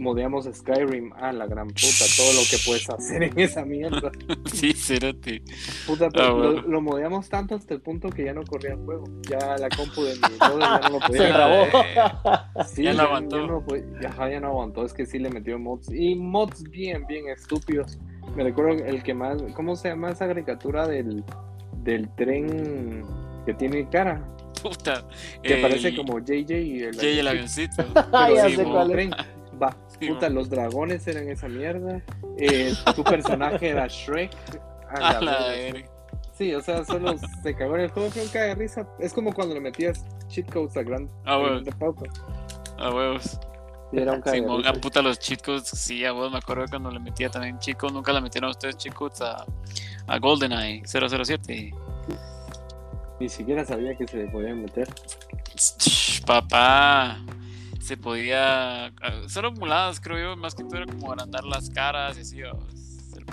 [0.00, 1.12] modeamos Skyrim.
[1.14, 4.10] a la gran puta, todo lo que puedes hacer en esa mierda.
[4.52, 5.42] sí, cérate.
[5.86, 9.04] Puta, ah, lo, modeamos tanto hasta el punto que ya no corría el juego.
[9.28, 11.22] Ya la compu de mi brother ya no lo podía.
[11.22, 12.64] Se grabó.
[12.66, 13.36] Sí, ya no aguantó.
[14.00, 15.92] Ya, no, ya, no aguantó, es que sí le metió mods.
[15.92, 17.98] Y mods bien, bien estúpidos.
[18.34, 19.42] Me recuerdo el que más.
[19.54, 21.24] ¿Cómo se llama esa caricatura del,
[21.82, 23.04] del tren
[23.44, 24.22] que tiene cara?
[24.62, 25.04] Puta.
[25.42, 27.84] Que parece como JJ y el, JJ el avioncito.
[27.94, 29.10] Pero sí, tren.
[29.62, 32.02] Va, puta, los dragones eran esa mierda.
[32.38, 34.32] Eh, tu personaje era Shrek.
[34.88, 35.54] A la
[36.36, 38.86] Sí, o sea, solo se cagó en el juego, un cae de risa.
[38.98, 41.62] Es como cuando le metías cheat codes a Grand a huevos.
[42.78, 43.40] A huevos.
[43.90, 44.68] Y era un Simón, cagadito.
[44.68, 48.12] a puta los chicos, sí, a vos me acuerdo cuando le metía también chicos, nunca
[48.12, 49.46] le metieron a ustedes chicos a,
[50.06, 51.72] a GoldenEye 007.
[53.20, 54.88] Ni siquiera sabía que se podían meter.
[56.26, 57.18] Papá,
[57.80, 58.92] se podía, ah,
[59.28, 62.40] solo muladas creo yo, más que todo era como agrandar las caras y así.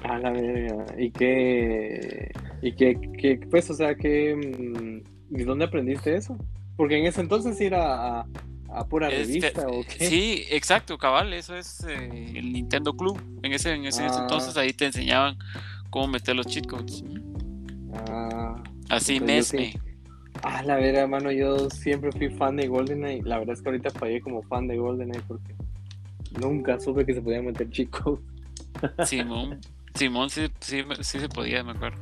[0.04, 0.86] A la verga.
[0.98, 2.32] ¿Y qué?
[2.62, 6.38] ¿Y qué, qué pues, o sea, qué, mm, ¿y dónde aprendiste eso?
[6.78, 8.28] Porque en ese entonces era a,
[8.70, 10.06] a pura que- revista o qué.
[10.08, 13.20] Sí, exacto, cabal, eso es eh, el Nintendo Club.
[13.44, 14.18] En ese, en ese Ah.
[14.22, 15.38] entonces ahí te enseñaban
[15.90, 17.04] cómo meter los cheat codes.
[18.10, 19.74] Ah, Así yo mesme.
[20.42, 23.22] Ah, la verdad, hermano, yo siempre fui fan de GoldenEye.
[23.24, 25.54] La verdad es que ahorita fallé como fan de GoldenEye porque
[26.40, 28.20] nunca supe que se podían meter chicos.
[29.06, 29.60] Simón,
[29.96, 31.98] Simón sí, sí, sí se podía, me acuerdo.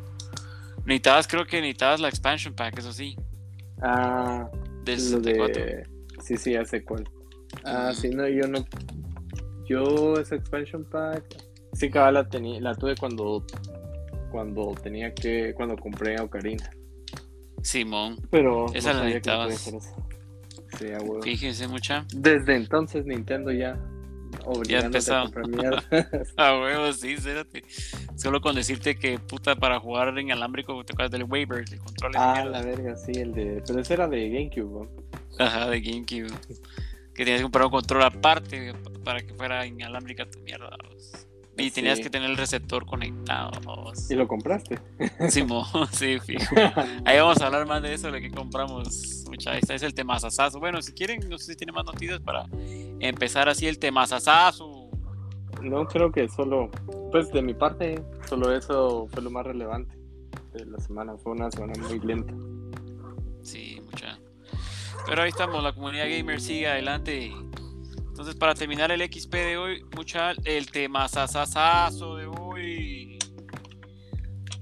[0.86, 3.16] Necesitabas, creo que necesitabas la expansion pack, eso sí,
[3.84, 4.50] Ah,
[4.84, 5.64] del lo 64.
[5.64, 5.88] de...
[6.24, 7.04] Sí, sí, sé cuál.
[7.64, 7.96] Ah, Mm.
[7.96, 8.66] sí, no, yo no...
[9.68, 11.24] Yo esa expansion pack...
[11.74, 12.28] Sí, cabal, la,
[12.60, 13.46] la tuve cuando...
[14.32, 15.54] Cuando tenía que...
[15.54, 16.70] Cuando compré a Ocarina.
[17.62, 19.72] Simón, Pero Esa no la necesitabas.
[20.80, 21.22] Sí, a huevo.
[21.22, 22.06] fíjense mucha.
[22.14, 23.78] Desde entonces Nintendo ya...
[24.46, 26.34] Obligándote empezó.
[26.38, 27.64] a huevo, sí, espérate.
[28.16, 32.14] Solo con decirte que puta para jugar en alámbrico, te acuerdas del waiver, el control
[32.16, 33.62] Ah, la verga, sí, el de.
[33.68, 34.90] Pero ese era de GameCube, ¿no?
[35.38, 36.32] Ajá, de GameCube.
[37.14, 40.78] Que tenías que comprar un control aparte para que fuera inalámbrica tu mierda.
[40.90, 41.28] vos.
[41.58, 41.72] Y Sí.
[41.72, 43.52] tenías que tener el receptor conectado.
[44.10, 44.80] Y lo compraste.
[45.30, 46.56] Simón, sí, fijo.
[47.06, 49.26] Ahí vamos a hablar más de eso, de que compramos.
[49.30, 50.60] Mucha, este es el tema sasazo.
[50.60, 52.48] Bueno, si quieren, no sé si tienen más noticias para
[53.00, 54.90] empezar así el tema sasazo.
[55.62, 56.70] no creo que solo.
[57.12, 59.96] Pues de mi parte, solo eso fue lo más relevante
[60.54, 61.16] de la semana.
[61.18, 62.34] Fue una semana muy lenta.
[63.44, 64.18] Sí, mucha.
[65.06, 67.32] Pero ahí estamos, la comunidad gamer sigue adelante.
[68.22, 73.18] Entonces, para terminar el XP de hoy, mucha, el tema sasasazo de hoy.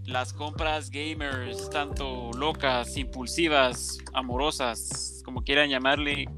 [0.05, 6.29] Las compras gamers, tanto locas, impulsivas, amorosas, como quieran llamarle,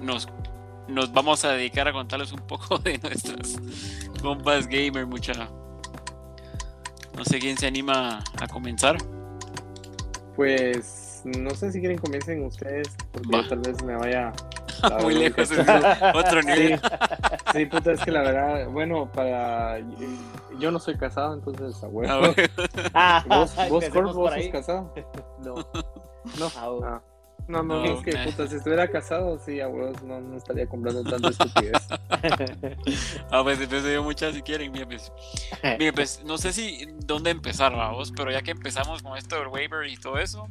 [0.00, 0.28] nos,
[0.86, 3.60] nos vamos a dedicar a contarles un poco de nuestras
[4.22, 5.50] compras gamer, mucha.
[7.16, 8.96] No sé quién se anima a comenzar.
[10.36, 14.32] Pues no sé si quieren comiencen ustedes, porque yo tal vez me vaya.
[14.82, 15.58] a Muy lejos, es
[16.14, 16.80] otro Sí, nivel.
[17.52, 19.78] sí, puta, es que la verdad, bueno, para.
[20.58, 22.18] Yo no soy casado, entonces a huevo.
[22.20, 22.34] Bueno.
[22.94, 24.94] Ah, ¿Vos, vos, Corp, por vos sos casado?
[25.44, 25.54] No.
[26.38, 26.50] No.
[26.56, 27.00] Ah, Ah.
[27.48, 30.64] No, no, No, es que puta, si estuviera casado, sí, a huevos, no, no estaría
[30.68, 31.88] comprando tanta estupidez.
[33.30, 34.70] Ah, pues empecé yo muchas si quieren.
[34.70, 35.12] Mira, pues,
[35.78, 39.48] mira, pues, no sé si dónde empezar, vamos, pero ya que empezamos con esto del
[39.48, 40.48] waiver y todo eso,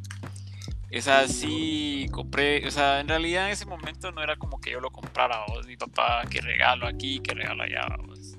[0.91, 4.79] es así, compré, o sea, en realidad en ese momento no era como que yo
[4.81, 8.37] lo comprara, vos, mi papá, que regalo aquí, que regalo allá, vamos.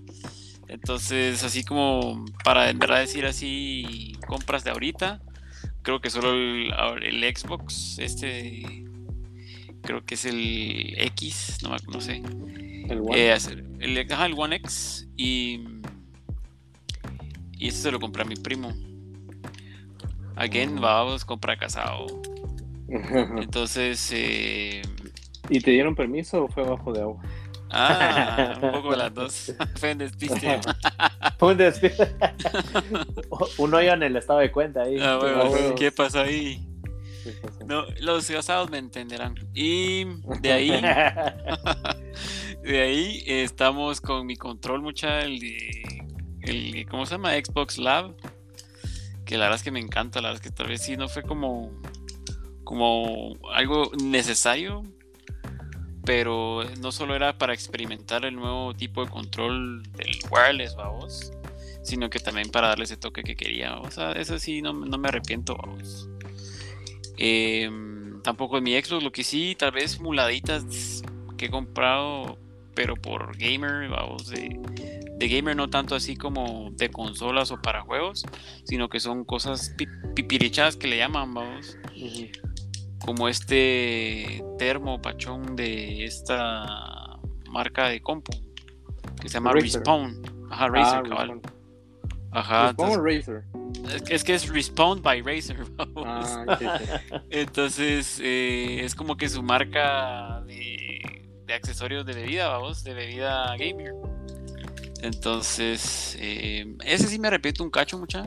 [0.69, 5.21] Entonces, así como para en verdad decir así, compras de ahorita,
[5.83, 8.85] creo que solo el, el Xbox, este,
[9.83, 12.23] creo que es el X, no, me- no sé.
[12.89, 13.17] El One.
[13.17, 13.39] Eh,
[13.81, 15.61] el, ajá, el One X y,
[17.59, 18.73] y este se lo compré a mi primo.
[20.37, 22.07] Again, vamos, compra casado.
[23.39, 24.83] Entonces, eh,
[25.49, 27.23] ¿Y te dieron permiso o fue bajo de agua?
[27.71, 29.55] ah, un poco las dos.
[29.77, 30.61] Fue en despiste.
[31.41, 32.07] Un despido.
[33.59, 34.99] Un hoyo en el estado de cuenta ahí.
[35.01, 35.75] Ah, bueno, Ah, bueno.
[35.75, 36.67] ¿Qué pasó ahí?
[37.67, 39.35] No, los casados me entenderán.
[39.55, 40.05] Y
[40.41, 40.71] de ahí,
[42.63, 45.83] de ahí estamos con mi control mucha el de
[46.43, 47.33] el ¿cómo se llama?
[47.33, 48.15] Xbox Lab.
[49.25, 51.09] Que la verdad es que me encanta, la verdad es que tal vez sí no
[51.09, 51.71] fue como
[52.73, 54.83] como algo necesario,
[56.07, 61.33] pero no solo era para experimentar el nuevo tipo de control del wireless, vamos,
[61.83, 63.77] sino que también para darle ese toque que quería.
[63.77, 66.09] O sea, eso sí, no, no me arrepiento, vamos.
[67.19, 71.03] Em, tampoco en mi Xbox, lo que sí, tal vez muladitas
[71.37, 72.39] que he comprado,
[72.75, 74.59] pero por gamer, vamos, de,
[75.19, 78.25] de gamer no tanto así como de consolas o para juegos,
[78.65, 81.77] sino que son cosas pi- pipirichadas que le llaman, vamos,
[83.05, 87.19] como este termo pachón de esta
[87.51, 88.33] marca de compu
[89.21, 89.65] que se llama Razer.
[89.81, 90.23] Respawn.
[90.51, 91.29] Ajá, Razer, Ah, cabal.
[91.31, 91.53] Respawn.
[92.35, 93.45] Ajá, Respawn o Razer?
[93.95, 96.05] es, que- es que es Respawn by Razer, vamos.
[96.07, 97.01] Ah.
[97.31, 103.55] Entonces, eh, es como que su marca de, de accesorios de bebida, vamos, de bebida
[103.59, 103.93] gamer.
[105.03, 108.25] Entonces, eh, ese sí me arrepiento un cacho, mucha,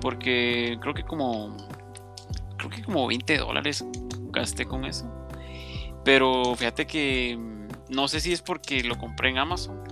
[0.00, 1.56] porque creo que como,
[2.58, 3.84] creo que como 20 dólares
[4.30, 5.10] gasté con eso.
[6.04, 9.82] Pero fíjate que mm, no sé si es porque lo compré en Amazon,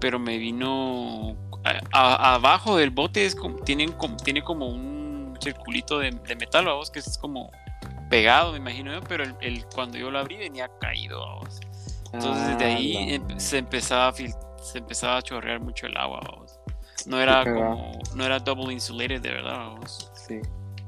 [0.00, 1.36] pero me vino
[1.92, 7.18] abajo del bote es como, tienen, tiene como un circulito de, metal, vos, que es
[7.18, 7.50] como
[8.08, 11.60] pegado, me imagino yo, pero el, cuando yo lo abrí venía caído, vos.
[12.12, 16.20] Entonces desde ahí ah, em, se empezaba a se empezaba a chorrear mucho el agua,
[16.36, 16.58] vos.
[17.06, 20.10] No era como, no era double insulated de verdad, vos.
[20.14, 20.40] Sí.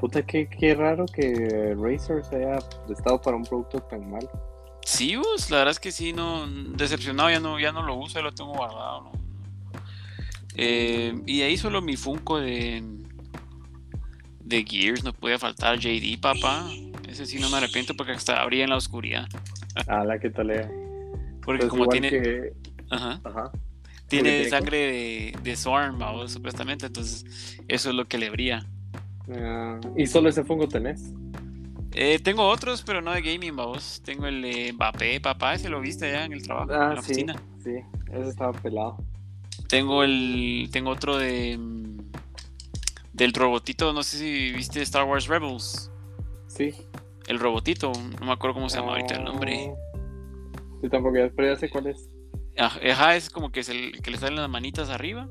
[0.03, 2.59] Puta, qué, qué raro que Razer se haya
[2.91, 4.29] estado para un producto tan malo.
[4.85, 8.19] Sí, vos, la verdad es que sí, no, decepcionado, ya no, ya no lo uso,
[8.19, 9.13] ya lo tengo guardado, ¿no?
[10.57, 12.83] Eh, y ahí solo mi Funko de,
[14.41, 16.69] de Gears, no puede faltar JD, papá.
[17.09, 19.29] Ese sí no me arrepiento porque hasta abría en la oscuridad.
[19.87, 20.69] Ah, la que talea.
[21.45, 22.51] Porque como tiene.
[22.91, 23.53] Ajá.
[24.09, 26.87] Tiene sangre de, de Swarm, supuestamente.
[26.87, 28.67] Entonces, eso es lo que le brilla.
[29.31, 31.13] Ah, ¿Y solo ese Funko tenés?
[31.95, 34.01] Eh, tengo otros, pero no de gaming, vamos.
[34.05, 37.01] Tengo el de Mbappé, papá, ese lo viste ya en el trabajo, en ah, la
[37.01, 37.43] oficina.
[37.63, 37.77] Sí,
[38.11, 38.97] ese estaba pelado.
[39.69, 40.69] Tengo el.
[40.73, 41.59] Tengo otro de.
[43.13, 45.91] Del robotito, no sé si viste Star Wars Rebels.
[46.47, 46.75] Sí.
[47.27, 49.75] El robotito, no me acuerdo cómo se llama ahorita el nombre.
[50.83, 52.09] Yo tampoco, pero ya sé cuál es.
[52.59, 55.29] Ajá, es como que es el que le salen las manitas arriba.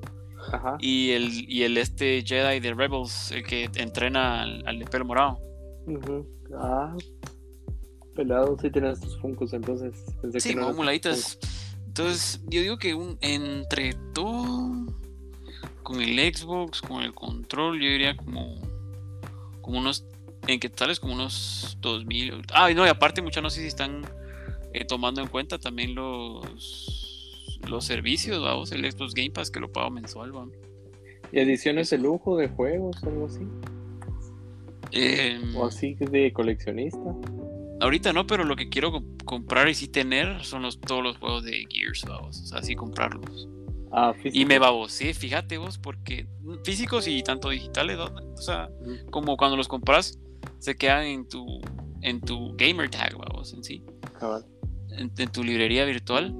[0.51, 0.77] Ajá.
[0.79, 5.39] Y el, y el este Jedi de Rebels, el que entrena al, de pelo morado.
[6.57, 6.95] Ah,
[8.15, 10.03] pelado, sí tienes tus funcos entonces.
[10.37, 11.37] sí, como muladitas.
[11.87, 14.85] Entonces, yo digo que un, entre todo,
[15.83, 18.61] con el Xbox, con el control, yo diría como,
[19.61, 20.05] como unos,
[20.47, 22.43] en qué tales, como unos 2000.
[22.53, 24.05] Ah, no, y aparte, muchas no sé si están
[24.73, 27.00] eh, tomando en cuenta también los,
[27.67, 30.55] los servicios, vamos, el Xbox Game Pass que lo pago mensual, vamos.
[31.31, 33.47] ¿Y ediciones de lujo de juegos o algo así?
[34.91, 36.99] Em, ¿O así de coleccionista?
[37.79, 41.43] Ahorita no, pero lo que quiero comprar y sí tener son los, todos los juegos
[41.43, 42.41] de Gears, vamos.
[42.41, 43.47] O sea, sí comprarlos.
[43.93, 46.25] Ah, y me babosé, fíjate vos, porque
[46.63, 48.69] físicos y tanto digitales, o sea,
[49.09, 50.17] como cuando los compras,
[50.59, 51.61] se quedan en tu
[52.01, 53.83] en tu gamer tag, vamos, en sí.
[54.97, 56.35] En, tu librería virtual.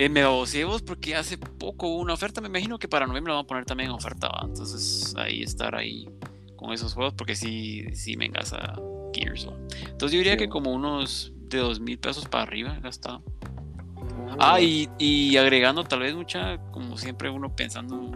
[0.00, 3.32] Eh, me babosé vos porque hace poco hubo una oferta, me imagino que para noviembre
[3.32, 6.08] lo van a poner también en oferta, entonces ahí estar ahí
[6.56, 8.80] con esos juegos porque sí, sí me engasa
[9.12, 9.46] Gears.
[9.82, 13.22] Entonces yo diría que como unos de dos mil pesos para arriba gastado.
[14.38, 18.10] Ah, ah y, agregando tal vez mucha, como siempre uno pensando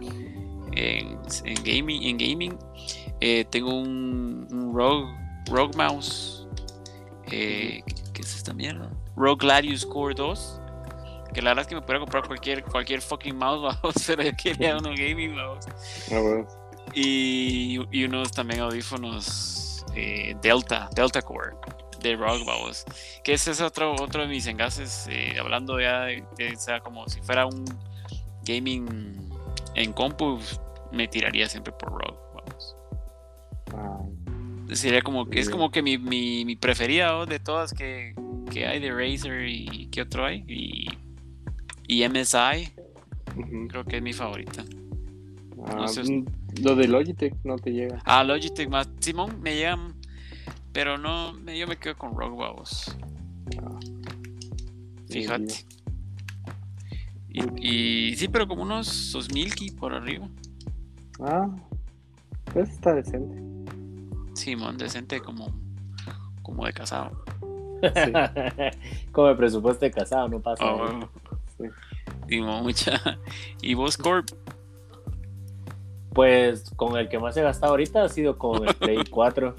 [0.71, 1.19] en,
[1.63, 2.57] gaming, en gaming
[3.21, 5.13] eh, tengo un, Rogue,
[5.51, 6.47] Rogue Mouse.
[7.31, 8.89] Eh, ¿qué, es esta mierda?
[9.15, 10.61] Rogue Gladius Core 2.
[11.35, 13.75] Que la verdad es que me podría comprar cualquier, cualquier fucking mouse,
[14.07, 15.65] pero yo quería uno gaming mouse.
[16.09, 16.45] Ah,
[16.93, 21.57] y, y unos también audífonos eh, Delta, Delta Core
[22.01, 22.85] de Rock, vamos.
[23.21, 26.23] Que ese es otro, otro de mis engases, eh, hablando ya de,
[26.55, 27.65] o sea, como si fuera un
[28.43, 29.29] gaming
[29.73, 30.39] en compu,
[30.93, 32.77] me tiraría siempre por Rock, vamos.
[34.71, 38.15] Sería como que es como que mi, mi, mi preferida de todas que,
[38.51, 40.45] que, hay de Razer y que otro hay.
[40.47, 40.87] Y,
[41.87, 42.73] y MSI,
[43.69, 44.63] creo que es mi favorita.
[45.67, 46.25] Ah, mm,
[46.63, 48.01] lo de Logitech no te llega.
[48.05, 48.89] Ah, Logitech más.
[48.99, 49.77] Simón me llega.
[50.71, 52.95] Pero no, yo me quedo con Rogue Babos.
[53.61, 53.79] Ah,
[55.09, 55.65] Fíjate.
[57.57, 60.29] Y, sí, pero como unos 2000 ki por arriba.
[61.19, 61.49] Ah,
[62.53, 63.41] pues está decente.
[64.33, 65.47] Simón, decente como,
[66.41, 67.23] como de casado.
[69.11, 70.65] como de presupuesto de casado, no pasa.
[70.65, 71.09] Oh,
[72.27, 73.01] Simón, mucha.
[73.61, 74.27] ¿Y vos, Corp?
[76.13, 79.55] Pues con el que más he gastado ahorita ha sido con el Play 4.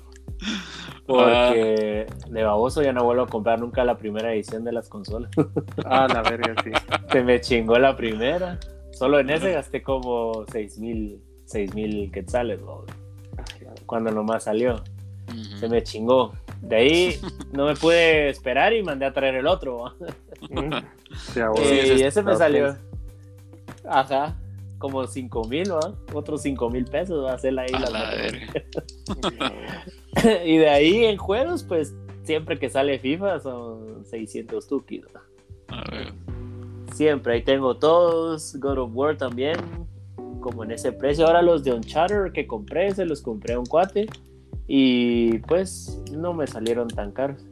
[1.06, 5.30] Porque de baboso ya no vuelvo a comprar nunca la primera edición de las consolas.
[5.84, 6.70] Ah, la verga, sí.
[7.12, 8.58] Se me chingó la primera.
[8.92, 12.58] Solo en ese gasté como 6 mil quetzales,
[13.84, 14.82] cuando nomás salió.
[15.60, 16.32] Se me chingó.
[16.68, 17.20] De ahí
[17.52, 19.94] no me pude esperar y mandé a traer el otro.
[21.60, 22.76] y ese me salió.
[23.84, 24.36] Ajá
[24.78, 25.72] como 5 mil,
[26.12, 27.88] Otros 5 mil pesos va a ser la isla.
[30.44, 31.94] y de ahí en juegos, pues
[32.24, 35.04] siempre que sale FIFA son 600 tukis.
[36.92, 38.56] Siempre, ahí tengo todos.
[38.58, 39.56] God of War también,
[40.40, 41.26] como en ese precio.
[41.26, 44.06] Ahora los de Uncharted que compré, se los compré a un cuate.
[44.66, 47.44] Y pues no me salieron tan caros.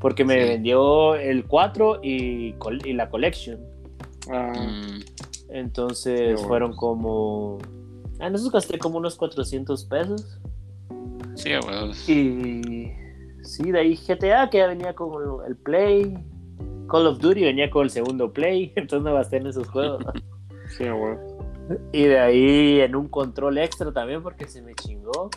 [0.00, 2.54] Porque me vendió el 4 y,
[2.84, 3.58] y la Collection.
[4.30, 4.52] Ah.
[4.54, 5.00] Mm.
[5.50, 7.58] Entonces fueron como.
[8.20, 10.40] Ah, en esos gasté como unos 400 pesos.
[11.34, 11.50] Sí,
[12.12, 12.92] Y.
[13.42, 15.12] Sí, de ahí GTA, que ya venía con
[15.46, 16.16] el Play.
[16.88, 20.04] Call of Duty venía con el segundo play, entonces no gasté en esos juegos.
[20.76, 21.16] Sí, güey.
[21.94, 25.30] y de ahí en un control extra también porque se me chingó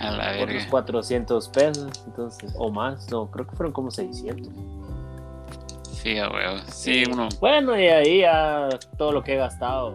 [0.00, 0.70] A la por los verga.
[0.70, 4.52] 400 pesos, entonces, o más, no, creo que fueron como 600.
[5.92, 6.58] Sí, a huevo.
[6.68, 7.28] Sí, uno.
[7.40, 9.94] Bueno, y ahí ya todo lo que he gastado.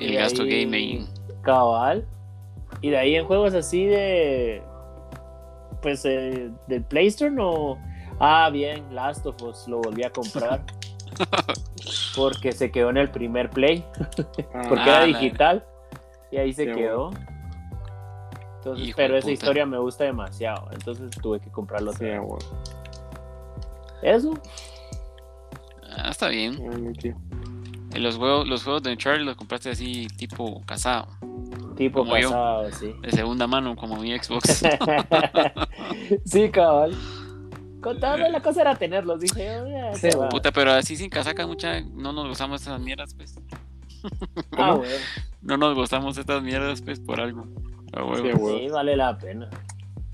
[0.00, 1.06] El Y gasto ahí- gaming.
[1.42, 2.06] Cabal.
[2.80, 4.62] Y de ahí en juegos así de.
[5.82, 7.78] Pues eh, del Play Store no.
[8.18, 10.62] Ah, bien, Last of Us lo volví a comprar.
[12.16, 13.84] porque se quedó en el primer Play.
[14.68, 15.64] Porque Ah, era digital.
[16.30, 17.10] Y ahí se quedó.
[18.60, 19.32] Entonces, Hijo pero esa puta.
[19.32, 20.68] historia me gusta demasiado.
[20.72, 21.92] Entonces tuve que comprarlo.
[21.94, 22.40] sí, güey.
[24.02, 24.34] Eso.
[25.96, 26.94] Ah, está bien.
[27.94, 31.08] Los juegos, los juegos de Uncharted los compraste así, tipo casado.
[31.76, 32.64] Tipo Como yo.
[32.78, 32.94] sí.
[33.02, 34.62] De segunda mano, como mi Xbox.
[36.24, 36.94] sí, cabal.
[37.82, 39.66] Contando la cosa era tenerlos, dije yo.
[39.66, 40.28] "Eh, Sí, se va".
[40.28, 41.80] Puta, pero así sin casaca, mucha.
[41.80, 43.36] No nos gozamos estas mierdas, pues.
[44.58, 44.92] Ah, bueno.
[45.42, 47.46] No nos gozamos estas mierdas, pues, por algo.
[47.92, 48.50] A huevo.
[48.50, 48.58] Sí.
[48.60, 49.48] Sí, vale la pena.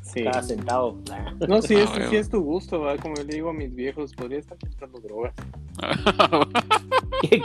[0.02, 0.22] Sí.
[0.24, 1.00] Cada centavo.
[1.48, 2.96] No, sí, Ah, es, sí es tu gusto, ¿va?
[2.96, 5.34] Como le digo a mis viejos, podría estar comprando drogas.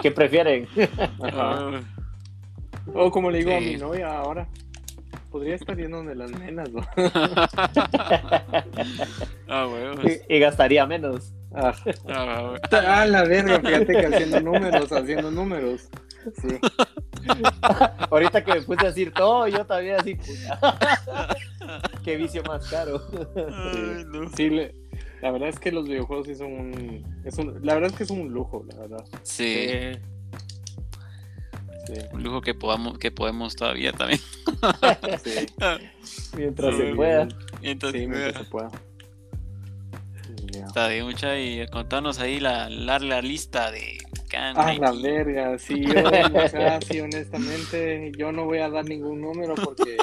[0.02, 0.68] ¿Qué prefieren?
[1.22, 1.82] Ajá.
[2.94, 3.66] O como le digo a Sí.
[3.72, 4.48] mi novia ahora,
[5.32, 6.70] podría estar yendo donde las nenas.
[9.48, 9.68] Ah,
[10.30, 11.34] y, y gastaría menos.
[11.54, 11.74] Ah,
[12.08, 15.90] Ah, ah, la verga, fíjate que haciendo números, haciendo números.
[16.42, 16.58] Sí.
[18.10, 20.78] Ahorita que me puse a decir todo, yo también así, puta.
[22.04, 23.02] Qué vicio más caro.
[23.36, 24.30] Ay, no.
[24.36, 24.76] Sí, le-
[25.22, 28.04] la verdad es que los videojuegos sí son un, es un- La verdad es que
[28.04, 29.06] es un lujo, la verdad.
[29.24, 29.68] Sí,
[31.88, 34.20] Sí, un lujo que podamos, que podemos todavía también.
[35.24, 35.48] sí.
[36.38, 37.28] Mientras Sí, se pueda.
[37.30, 38.70] Sí, mientras se pueda.
[40.60, 43.98] Está bien, mucha y contanos ahí la, la, la lista de
[44.30, 48.86] Can Ah, la verga, sí, yo, o sea, sí, honestamente, yo no voy a dar
[48.86, 49.98] ningún número porque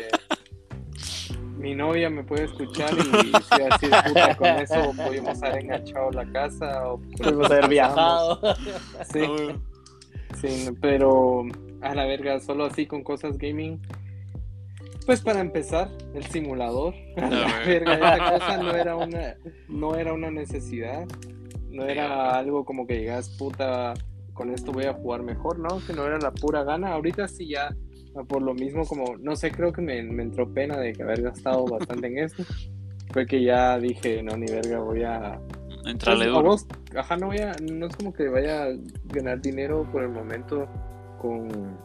[1.58, 6.10] mi novia me puede escuchar y si así es puta con eso pudimos haber enganchado
[6.12, 8.40] la casa o Pudimos haber viajado.
[9.12, 9.20] Sí,
[10.40, 11.44] sí, pero
[11.80, 13.80] a la verga, solo así con cosas gaming.
[15.08, 16.94] Pues para empezar, el simulador.
[17.16, 19.36] A la Ah, verga, esa cosa no era una,
[19.66, 21.06] no era una necesidad.
[21.70, 23.94] No era algo como que llegas, puta,
[24.34, 25.80] con esto voy a jugar mejor, ¿no?
[25.86, 26.92] Que no era la pura gana.
[26.92, 27.74] Ahorita sí ya,
[28.28, 31.22] por lo mismo, como, no sé, creo que me, me entró pena de que haber
[31.22, 32.42] gastado bastante en esto.
[33.10, 35.40] Fue que ya dije, no, ni verga, voy a,
[35.86, 36.42] Entrale pues, a duro.
[36.50, 38.68] vos, ajá, no voy a, no es como que vaya a
[39.06, 40.68] ganar dinero por el momento
[41.18, 41.78] con,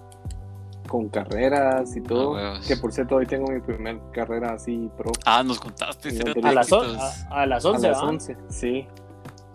[0.94, 2.38] con carreras y todo.
[2.38, 6.10] Ah, que por cierto, hoy tengo mi primer carrera así pro Ah, nos contaste.
[6.44, 8.04] A las, a, a las a 11, las ¿va?
[8.10, 8.38] 11.
[8.50, 8.88] Sí,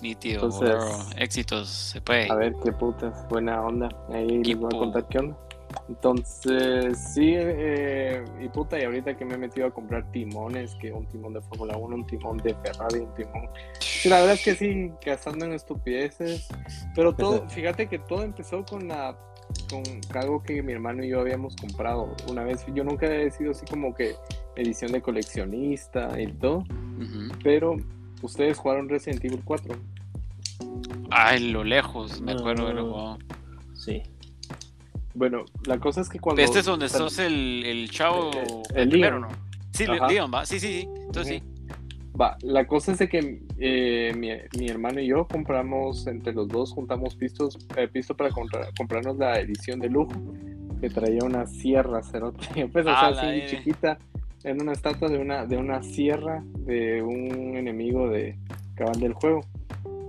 [0.03, 0.89] Nítido, Entonces- bro.
[1.16, 2.28] Éxitos, se puede.
[2.28, 3.89] a ver qué putas, buena onda.
[4.12, 5.36] Ahí les voy a contar qué onda.
[5.89, 10.91] Entonces, sí, eh, y puta, y ahorita que me he metido a comprar timones, que
[10.93, 14.43] un timón de Fórmula 1, un timón de Ferrari, un timón Sí, la verdad es
[14.45, 16.49] que sí, gastando en estupideces.
[16.97, 19.16] Pero todo, fíjate que todo empezó con la
[19.70, 19.82] con
[20.20, 22.64] algo que mi hermano y yo habíamos comprado una vez.
[22.74, 24.14] Yo nunca he sido así como que
[24.57, 26.64] edición de coleccionista y todo.
[27.42, 27.76] Pero
[28.22, 29.74] ustedes jugaron Resident Evil 4.
[31.11, 32.80] Ay, lo lejos, me acuerdo de No.
[32.80, 33.18] lo jugado.
[33.74, 34.03] Sí.
[35.14, 36.42] Bueno, la cosa es que cuando.
[36.42, 38.30] Este es donde sos el, el chavo.
[38.74, 39.32] El, el primero, Leon.
[39.32, 39.38] ¿no?
[39.72, 40.09] Sí, Ajá.
[40.09, 40.44] Leon, va.
[40.46, 40.88] Sí, sí, sí.
[41.07, 41.57] Entonces sí.
[42.20, 46.48] Va, la cosa es de que eh, mi, mi hermano y yo compramos entre los
[46.48, 50.12] dos, juntamos pistos, eh, pisto para comprar- comprarnos la edición de lujo,
[50.80, 53.98] que traía una sierra cerote, pues o sea, Ah, la así chiquita,
[54.44, 58.36] en una estatua de una, de una sierra de un enemigo de
[58.74, 59.40] cabal del juego.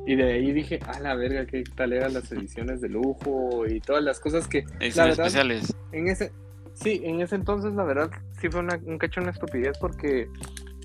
[0.08, 3.80] Y de ahí dije, ah, la verga, qué tal eran las ediciones de lujo y
[3.80, 5.76] todas las cosas que Ediciones verdad- especiales.
[5.92, 6.32] en ese,
[6.74, 8.10] sí, en ese entonces la verdad
[8.42, 10.28] sí fue una, un cacho una estupidez porque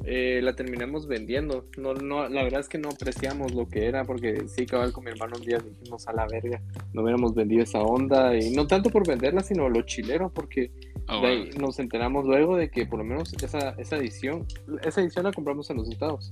[0.05, 1.67] eh, la terminamos vendiendo.
[1.79, 5.05] No, no, la verdad es que no apreciamos lo que era porque sí, cabal con
[5.05, 6.61] mi hermano un día dijimos a la verga,
[6.93, 10.71] no hubiéramos vendido esa onda y no tanto por venderla, sino lo chilero porque
[11.07, 14.47] Oh, de ahí nos enteramos luego de que por lo menos esa, esa edición,
[14.83, 16.31] esa edición la compramos en los estados.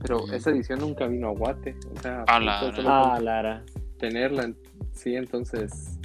[0.00, 3.64] Pero esa edición nunca vino a Guate, o sea, A la- Ah, Lara.
[3.98, 4.50] tenerla.
[4.92, 5.98] Sí, entonces.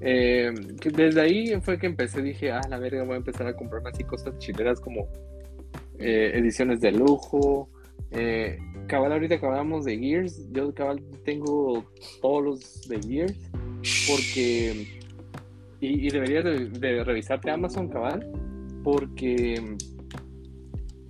[0.00, 0.52] eh,
[0.92, 4.02] desde ahí fue que empecé, dije, ah, la verga, voy a empezar a comprarme así
[4.02, 5.06] cosas chileras como
[6.02, 7.68] eh, ediciones de lujo.
[8.10, 10.48] Eh, cabal, ahorita acabamos de Gears.
[10.52, 11.84] Yo, cabal, tengo
[12.20, 13.38] todos los de Gears
[14.08, 15.00] porque.
[15.80, 18.30] Y, y deberías de, de revisarte Amazon, cabal,
[18.84, 19.76] porque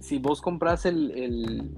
[0.01, 1.71] si vos compras el,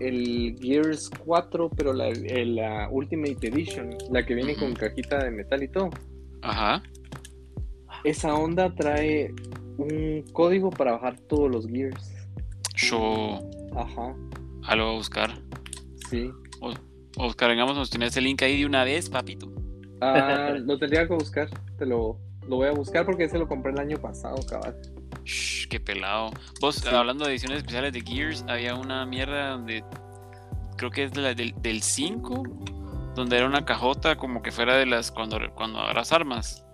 [0.00, 5.30] el, Gears 4, pero la, el- la Ultimate Edition, la que viene con cajita de
[5.30, 5.90] metal y todo.
[6.42, 6.82] Ajá.
[8.04, 9.34] Esa onda trae
[9.82, 12.12] un código para bajar todos los Gears.
[12.76, 13.40] Yo
[13.76, 14.14] Ajá,
[14.64, 15.38] ah, lo voy a buscar.
[16.08, 16.30] sí.
[17.16, 19.50] Oscar, vengamos, nos tienes el link ahí de una vez, papito.
[20.00, 21.50] Ah, lo tendría que buscar.
[21.76, 22.16] Te lo,
[22.48, 24.76] lo voy a buscar porque ese lo compré el año pasado, cabal.
[25.24, 26.30] Shh, qué pelado.
[26.60, 26.88] Vos, Sí.
[26.88, 29.84] hablando de ediciones especiales de Gears, había una mierda donde
[30.76, 32.42] creo que es de la del, del 5,
[33.16, 36.64] donde era una cajota como que fuera de las cuando, cuando agarras armas.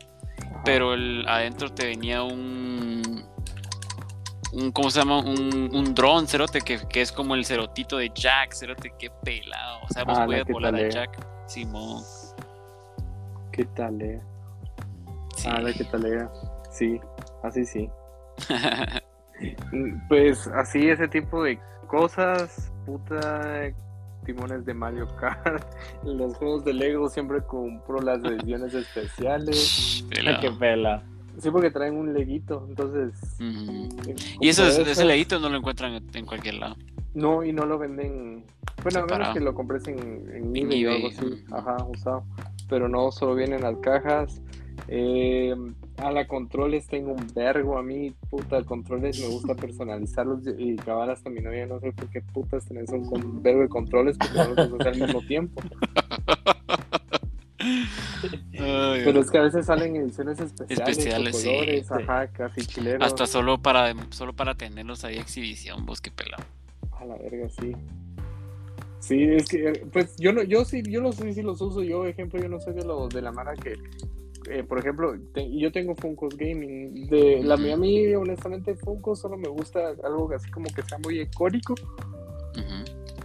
[0.65, 3.25] Pero el, adentro te venía un.
[4.53, 5.19] un ¿Cómo se llama?
[5.21, 9.79] Un, un dron, cerote, que, que es como el cerotito de Jack, cerote, qué pelado.
[9.83, 10.91] O sea, vos Ah, podías volar a talea.
[10.91, 11.27] Jack.
[11.47, 12.03] Simón.
[13.53, 14.21] ¿Qué tal, eh?
[15.37, 15.49] Sí.
[15.51, 16.29] Ah, la que tal, eh.
[16.71, 17.01] Sí,
[17.43, 17.89] así sí.
[19.71, 23.71] Mm, Pues así, ese tipo de cosas, puta,
[24.27, 25.64] timones de Mario Kart,
[26.05, 30.05] los juegos de Lego siempre compro las ediciones especiales.
[30.59, 31.03] Pela.
[31.39, 33.12] Sí, porque traen un leguito, entonces...
[33.41, 33.89] Eh,
[34.41, 36.77] Y eso, es- ese leguito no lo encuentran en- en cualquier lado.
[37.14, 38.45] No, y no lo venden...
[38.83, 42.24] Bueno, a menos que lo compres en, en En eBay o algo así, ajá, usado.
[42.68, 44.41] Pero no, solo vienen las cajas.
[44.89, 45.55] Eh,
[45.99, 51.11] a la controles tengo un vergo, a mí, puta, controles me gusta personalizarlos y cabal
[51.11, 54.35] hasta mi novia, no sé por qué putas tenés un con- vergo de controles porque
[54.37, 55.63] no los al mismo tiempo.
[58.53, 61.93] Pero es que a veces salen ediciones especiales, Especiales, colores, sí.
[61.95, 63.07] ajá, casi chileros.
[63.07, 66.43] Hasta solo para, solo para tenerlos ahí exhibición, vos qué pelado.
[66.99, 67.73] A la verga, sí.
[69.01, 71.83] Sí, es que, pues yo no, yo sí, yo los sí, sí los uso.
[71.83, 73.75] Yo, ejemplo, yo no soy de los de la mara que,
[74.51, 77.07] eh, por ejemplo, te- yo tengo Funkos Gaming.
[77.09, 81.21] De la a mí, honestamente, Funko solo me gusta algo así como que sea muy
[81.21, 81.75] icónico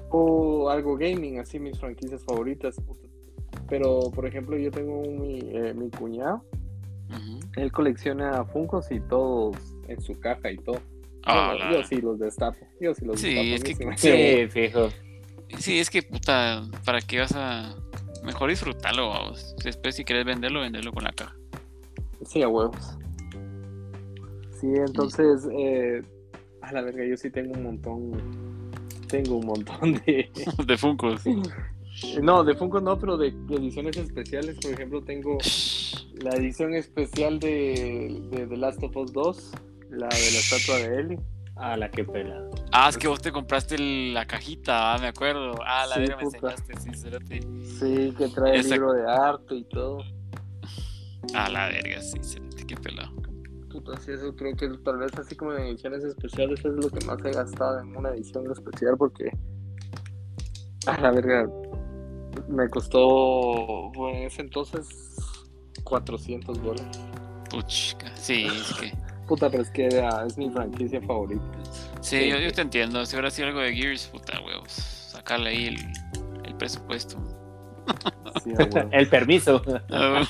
[0.10, 2.76] o algo gaming, así mis franquicias favoritas.
[3.70, 6.44] Pero, por ejemplo, yo tengo un- mi, eh, mi cuñado,
[7.56, 9.56] él colecciona Funkos y todos
[9.88, 10.80] en su caja y todo.
[11.24, 12.58] Ah, Bueno, Yo sí los destapo.
[12.80, 13.56] Yo sí los Sí, destapo.
[13.56, 14.90] es que- Sí, fijo.
[15.60, 17.76] Sí, es que puta, ¿para qué vas a...?
[18.24, 19.56] Mejor disfrutarlo, vamos.
[19.64, 21.36] Después si quieres venderlo, venderlo con la caja.
[22.26, 22.98] Sí, a huevos.
[24.60, 26.04] Sí, entonces, eh,
[26.62, 28.72] a la verga, yo sí tengo un montón,
[29.08, 30.30] tengo un montón de...
[30.66, 31.24] de Funkos.
[32.22, 35.38] No, de Funko no, pero de, de ediciones especiales, por ejemplo, tengo
[36.22, 39.52] la edición especial de, de The Last of Us 2,
[39.90, 41.20] la de la estatua de Ellie.
[41.64, 42.41] Ah, la que pela.
[42.72, 45.53] Ah, es que vos te compraste el- la cajita, ah, me acuerdo.
[45.64, 47.39] Ah, la Sí, verga me enseñaste, sí, cerote.
[47.64, 49.99] Sí, que trae el Esa- libro de arte y todo.
[51.36, 53.12] Ah, la verga, sí, cerote, qué pelado.
[53.70, 57.05] Puta, sí, eso creo que tal vez así como en ediciones especiales es lo que
[57.05, 59.32] más he gastado en una edición especial porque
[60.88, 61.47] a la verga
[62.49, 64.88] me costó bueno, en ese entonces
[65.84, 66.99] 400 dólares.
[67.49, 68.93] Puchca, sí, es que...
[69.32, 71.42] Puta, pero es que es mi franquicia favorita.
[72.02, 73.06] Sí, yo, yo te entiendo.
[73.06, 74.70] Si hubiera sido algo de Gears, puta, huevos.
[74.74, 75.78] Sacarle ahí el,
[76.44, 77.16] el presupuesto.
[78.44, 78.52] Sí.
[78.92, 79.62] El permiso.
[79.90, 80.22] Ah,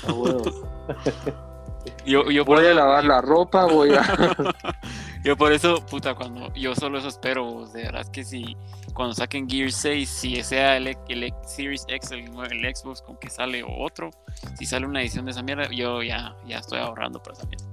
[2.05, 4.03] yo, yo, por Voy a lavar la ropa, voy a...
[5.23, 8.55] yo por eso, puta, cuando yo solo eso espero, vos, de verdad es que si
[8.93, 12.19] cuando saquen Gears 6, si sea el, el X- Series X, el,
[12.51, 14.11] el Xbox con que sale o otro,
[14.59, 17.70] si sale una edición de esa mierda, yo ya, ya estoy ahorrando para esa mierda.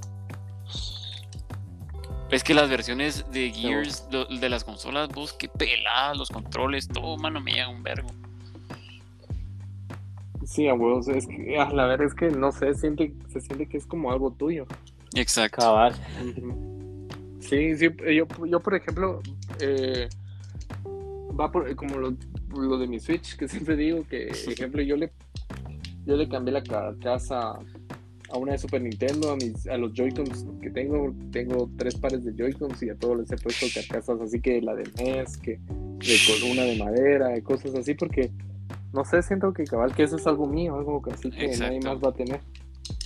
[2.31, 6.87] Es que las versiones de Gears lo- de las consolas, vos, qué peladas, los controles,
[6.89, 8.09] todo, mano, me llega un vergo.
[10.45, 11.09] Sí, a huevos.
[11.09, 14.11] Es que, a la verga, es que no sé, siente, se siente que es como
[14.13, 14.67] algo tuyo.
[15.15, 15.59] Exacto.
[15.63, 15.95] Cabal.
[17.41, 19.21] Sí, sí, yo, yo por ejemplo,
[19.61, 20.09] eh,
[21.39, 22.15] va por como lo,
[22.51, 25.13] lo de mi Switch, que siempre digo que, por ejemplo, yo le,
[26.05, 27.59] yo le cambié la carcasa
[28.31, 32.25] a una de Super Nintendo, a, mis, a los Joy-Cons que tengo, tengo tres pares
[32.25, 35.59] de Joy-Cons y a todos les he puesto carcasas así que la de NES, que
[35.59, 38.31] de una de madera, de cosas así, porque,
[38.93, 41.81] no sé, siento que cabal que eso es algo mío, algo que así que nadie
[41.81, 42.41] más va a tener.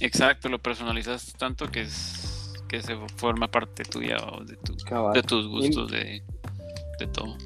[0.01, 5.13] Exacto, lo personalizas tanto que es que se forma parte tuya o de, tu, Cabal.
[5.13, 6.23] de tus gustos, de,
[6.99, 7.37] de todo.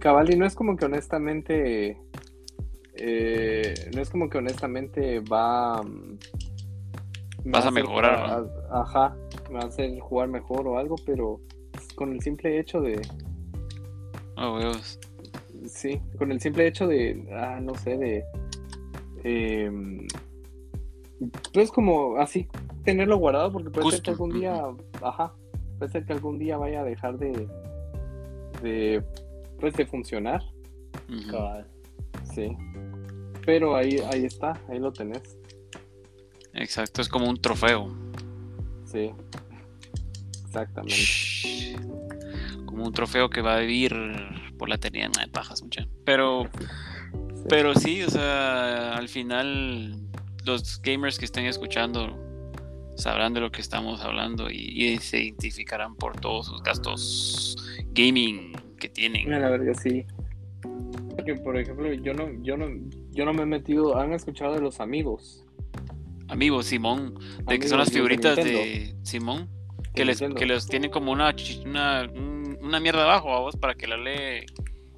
[0.00, 1.96] Cabal, y no es como que honestamente.
[2.94, 5.82] eh, no es como que honestamente va.
[7.44, 9.16] Me Vas va a mejorar, Ajá,
[9.48, 11.40] me va a hacer jugar mejor o algo, pero
[11.94, 13.00] con el simple hecho de.
[14.36, 14.98] Oh, huevos.
[15.66, 17.26] Sí, con el simple hecho de.
[17.32, 18.24] Ah, no sé, de.
[19.24, 20.06] em,
[21.52, 22.48] pues como así
[22.84, 24.62] tenerlo guardado, porque puede ser que algún día.
[25.02, 25.34] Ajá,
[25.78, 27.48] puede ser que algún día vaya a dejar de.
[28.62, 29.02] de.
[29.58, 30.42] pues de funcionar.
[32.34, 32.56] Sí.
[33.44, 35.36] Pero ahí, ahí está, ahí lo tenés.
[36.62, 37.88] Exacto, es como un trofeo.
[38.86, 39.10] Sí.
[40.46, 41.76] Exactamente.
[42.64, 43.94] Como un trofeo que va a vivir
[44.58, 45.88] por la eternidad de pajas, mucha.
[46.04, 46.48] Pero,
[47.48, 49.98] pero sí, o sea, al final
[50.44, 52.16] los gamers que estén escuchando
[52.96, 57.56] sabrán de lo que estamos hablando y, se identificarán por todos sus gastos
[57.90, 59.28] gaming que tienen.
[59.30, 60.06] La verdad, sí.
[61.16, 62.68] Porque, por ejemplo, yo no, yo no,
[63.10, 63.98] yo no me he metido.
[63.98, 65.44] ¿Han escuchado de los amigos?
[66.32, 67.14] Amigos, Simón,
[67.46, 69.50] de que son las figuritas de, Simón,
[69.94, 71.34] que les, que les tienen como una,
[71.66, 72.08] una,
[72.62, 74.46] una mierda abajo a vos para que la lee,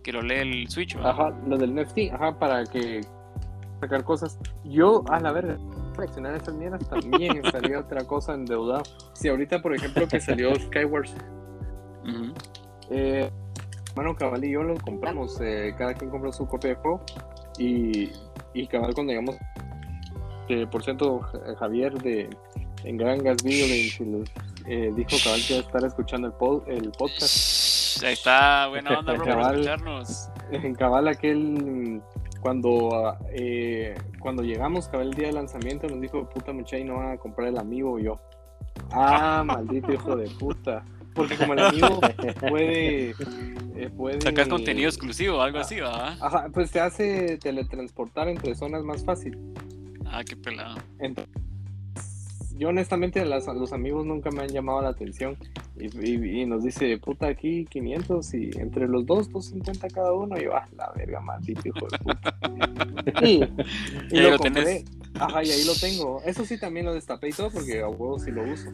[0.04, 0.94] que lo lee el Switch.
[0.94, 3.00] Ajá, lo del NFT, ajá, para que
[3.80, 4.38] sacar cosas.
[4.62, 5.58] Yo, a la verga,
[5.96, 8.84] coleccionar esas mierdas también estaría otra cosa endeudado.
[9.14, 11.16] Si ahorita, por ejemplo, que salió Skywars,
[12.90, 13.28] eh,
[13.96, 17.04] Mano Cabal y yo lo compramos, eh, cada quien compró su copia de juego
[17.58, 18.12] y,
[18.54, 19.34] y Cabal cuando llegamos,
[20.46, 21.20] que por cierto
[21.58, 22.28] Javier de
[22.84, 24.24] en Gran Gas Video
[24.66, 28.02] eh, dijo Cabal que iba a estar escuchando el, el podcast.
[28.02, 30.28] Ahí está, buena onda, bro, cabal, escucharnos.
[30.50, 32.02] En Cabal aquel
[32.40, 36.96] cuando eh, cuando llegamos, cabal el día de lanzamiento, nos dijo, puta muchacha, y no
[36.96, 38.20] van a comprar el amigo yo.
[38.90, 40.84] Ah, maldito hijo de puta.
[41.14, 42.00] Porque como el amigo
[42.48, 43.10] puede,
[43.76, 44.20] eh, puede...
[44.20, 46.16] Sacar contenido exclusivo, algo así, ¿va?
[46.20, 49.38] Ajá, pues te hace teletransportar entre zonas más fácil.
[50.16, 50.76] Ah, qué pelado.
[51.00, 51.34] Entonces,
[52.56, 55.36] yo honestamente los amigos nunca me han llamado la atención
[55.76, 60.68] y, nos dice, puta, aquí 500 y entre los dos, 250 cada uno y va,
[60.76, 62.38] la verga, maldito hijo de puta.
[63.22, 64.84] y, lo, compré,
[65.18, 66.22] ajá, y ahí lo tengo.
[66.24, 68.70] Eso sí también lo destapé y todo porque a huevos sí lo uso.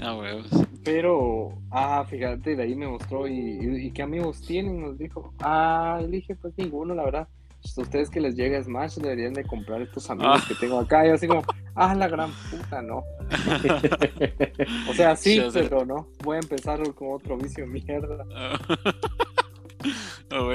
[0.00, 0.46] A huevos.
[0.84, 5.34] Pero, ah, fíjate, de ahí me mostró y, qué amigos tienen, nos dijo.
[5.40, 7.28] Ah, elige pues ninguno, la verdad.
[7.76, 11.06] Ustedes que les llega Smash deberían de comprar estos amigos que tengo acá.
[11.06, 11.42] Y así como,
[11.74, 13.04] ah, la gran puta, no.
[14.90, 16.08] o sea, sí, pero no.
[16.24, 18.24] Voy a empezar con otro vicio mierda.
[20.30, 20.50] No,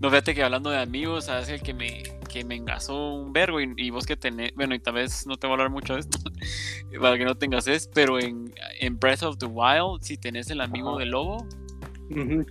[0.00, 3.60] no, fíjate que hablando de amigos, sabes el que me, que me engasó un vergo
[3.60, 6.00] y, vos que tenés, bueno, y tal vez no te voy a hablar mucho de
[6.00, 6.18] esto
[7.00, 10.60] para que no tengas es, pero en, en Breath of the Wild, si tenés el
[10.60, 11.46] amigo del lobo,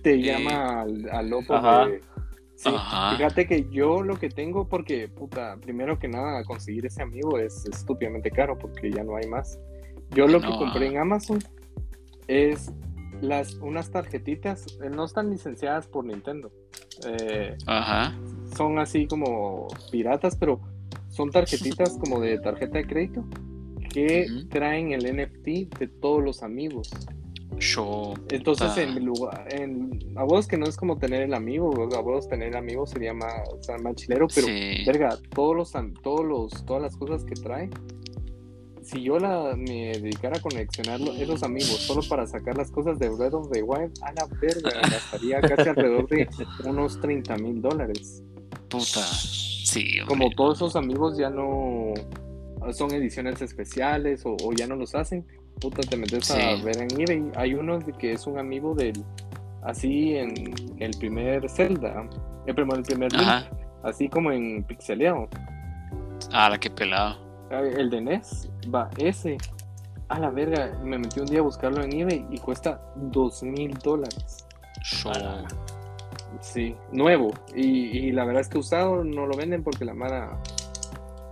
[0.02, 2.02] te eh, llama al, lobo de
[2.60, 2.68] Sí,
[3.16, 7.64] fíjate que yo lo que tengo, porque, puta, primero que nada, conseguir ese amigo es
[7.64, 9.58] estúpidamente caro porque ya no hay más.
[10.10, 11.38] Yo lo que compré en Amazon
[12.28, 12.70] es
[13.22, 16.52] las, unas tarjetitas, eh, no están licenciadas por Nintendo.
[17.06, 18.14] Eh, Ajá.
[18.54, 20.60] Son así como piratas, pero
[21.08, 23.24] son tarjetitas como de tarjeta de crédito
[23.90, 26.90] que traen el NFT de todos los amigos.
[28.30, 32.28] Entonces, en lugar, en, a vos que no es como tener el amigo, a vos
[32.28, 33.42] tener amigos sería más,
[33.82, 34.46] más chilero, pero,
[34.86, 35.72] verga, todos los,
[36.02, 37.68] todos los, todas las cosas que trae,
[38.82, 43.08] si yo la, me dedicara a coleccionar esos amigos solo para sacar las cosas de
[43.10, 46.28] Breath of the Wild, a la verga, gastaría casi alrededor de
[46.64, 48.22] unos 30 mil dólares.
[48.68, 49.98] Puta, sí.
[50.08, 51.92] Como todos esos amigos ya no
[52.72, 55.26] son ediciones especiales o ya no los hacen,
[55.60, 57.32] puta, te metes a ver en eBay.
[57.36, 59.04] Hay uno que es un amigo del.
[59.62, 60.32] Así en
[60.78, 62.08] el primer Zelda.
[62.46, 63.28] El primer, el primer Link,
[63.82, 65.28] Así como en Pixeleado.
[66.32, 67.16] Ah, la que pelado.
[67.50, 68.48] El de NES.
[68.74, 69.36] Va, ese.
[70.08, 70.78] A la verga.
[70.82, 74.46] Me metí un día a buscarlo en eBay y cuesta dos mil dólares.
[76.40, 77.32] Sí, nuevo.
[77.54, 80.38] Y, y, la verdad es que usado no lo venden porque la mara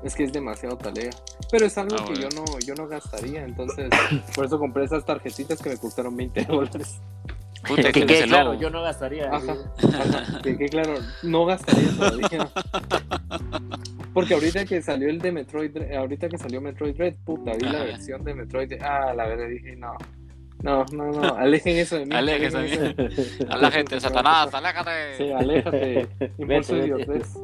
[0.03, 1.11] es que es demasiado talea.
[1.51, 3.45] Pero es algo ah, que yo no, yo no gastaría.
[3.45, 3.91] Entonces,
[4.35, 7.01] por eso compré esas tarjetitas que me costaron 20 dólares.
[7.67, 9.31] Puta, que, claro, yo no gastaría.
[9.33, 9.57] Ajá,
[10.43, 10.95] que, claro,
[11.25, 12.51] no gastaría todavía.
[14.15, 17.85] Porque ahorita que salió el de Metroid, ahorita que salió Metroid Red, puta, vi la
[17.85, 18.73] versión de Metroid.
[18.81, 19.93] Ah, la verdad dije, no.
[20.63, 22.15] No, no, no, alejen eso de mí.
[22.15, 23.47] Alejen eso de mí.
[23.49, 25.17] Aléjate, Satanás, aléjate.
[25.17, 26.09] Sí, aléjate.
[26.39, 27.35] Impulso idiotez.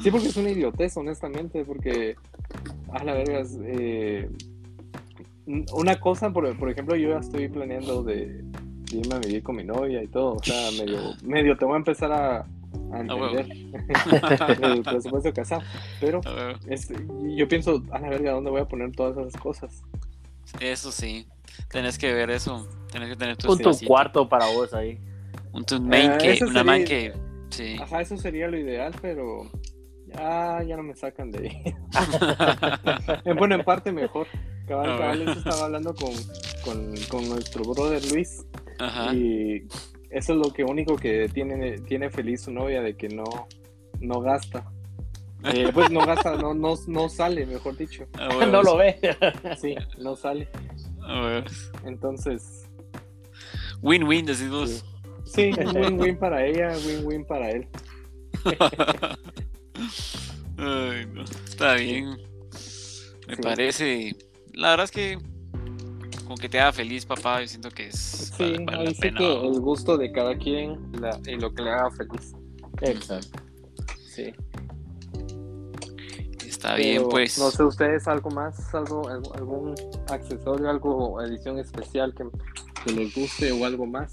[0.00, 2.16] Sí, porque es una idiotez, honestamente, porque,
[2.92, 4.30] a la verga, eh,
[5.46, 8.44] una cosa, por, ejemplo, yo ya estoy planeando de,
[8.92, 11.78] irme a vivir con mi novia y todo, o sea, medio, medio te voy a
[11.78, 12.46] empezar a,
[12.92, 13.46] a entender
[14.62, 15.62] el presupuesto de casar,
[16.00, 16.20] pero
[17.36, 19.82] yo pienso, a la verga, ¿dónde voy a poner todas esas cosas?
[20.60, 21.26] Eso sí,
[21.68, 24.98] tenés que ver eso, tenés que tener tu, un cuarto para vos ahí.
[25.52, 27.12] Un main eh, una man cave.
[27.50, 27.76] Sí.
[27.78, 29.50] Ajá, eso sería lo ideal, pero
[30.18, 31.74] Ah, ya no me sacan de ahí.
[33.38, 34.26] bueno, en parte mejor.
[34.66, 36.12] Cabal, cabal, eso estaba hablando con,
[36.64, 38.46] con, con nuestro brother Luis.
[39.12, 39.62] Y
[40.10, 43.24] eso es lo que único que tiene, tiene feliz su novia, de que no,
[44.00, 44.70] no gasta.
[45.44, 48.06] Eh, pues no gasta, no, no, no sale, mejor dicho.
[48.18, 48.98] Ah, no lo ve.
[49.60, 50.48] Sí, no sale.
[51.02, 51.72] Ah, huevos.
[51.84, 52.68] Entonces,
[53.82, 54.84] Win-win, decís vos.
[55.24, 57.66] sí, win-win para ella, win-win para él.
[60.58, 61.22] Ay, no.
[61.24, 62.10] Está bien.
[63.28, 63.42] Me Sí.
[63.42, 64.16] parece.
[64.54, 65.18] La verdad es que
[66.26, 68.90] con que te haga feliz, papá, yo siento que es Sí, vale, vale ahí la
[68.92, 69.18] sí pena.
[69.18, 72.32] que el gusto de cada quien la- y lo que le haga feliz.
[72.82, 73.38] Exacto.
[74.14, 74.32] Sí.
[76.46, 77.38] Está Pero, bien, pues.
[77.38, 79.74] No sé, ustedes algo más, algo, algo- algún
[80.08, 82.24] accesorio, algo, edición especial que,
[82.84, 84.12] que les guste o algo más.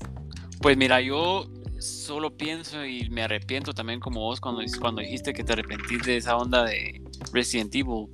[0.62, 1.46] Pues mira, yo
[1.80, 6.18] solo pienso y me arrepiento también como vos cuando, cuando dijiste que te arrepentiste de
[6.18, 7.02] esa onda de
[7.34, 8.08] Resident Evil.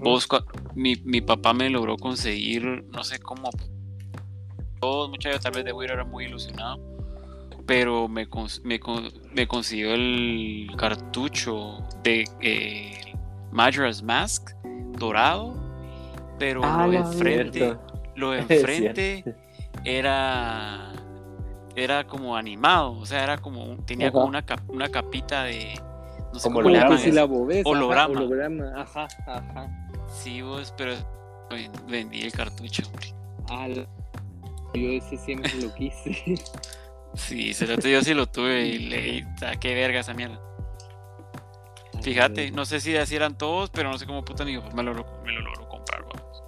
[0.00, 0.28] Vos,
[0.74, 3.50] mi, mi papá me logró conseguir, no sé cómo,
[4.80, 6.78] todos muchachos tal vez de Wii era muy ilusionado,
[7.66, 13.14] pero me, cons- me, con- me consiguió el cartucho de eh,
[13.50, 14.50] Majora's Mask
[14.98, 15.54] dorado,
[16.38, 17.76] pero Ah, lo de enfrente,
[18.14, 19.24] lo de enfrente
[19.84, 20.92] era
[21.76, 25.74] era como animado, o sea, era como tenía como una, cap- una capita de
[26.32, 27.14] no sé Como cómo le holograma, llaman eso.
[27.14, 28.02] la bobés, Holograma.
[28.04, 29.88] Ajá, holograma, ajá, ajá.
[30.08, 30.94] Sí, vos, pero
[31.50, 33.14] ven- vendí el cartucho, hombre.
[33.48, 33.84] Ah, yo
[34.74, 36.16] ese siempre lo quise.
[37.14, 40.40] Sí, se lo yo sí lo tuve y le ah, qué verga esa mierda.
[42.00, 44.82] Fíjate, no sé si así eran todos, pero no sé cómo puta mi papá me
[44.82, 46.42] lo, me lo logró comprar, vamos.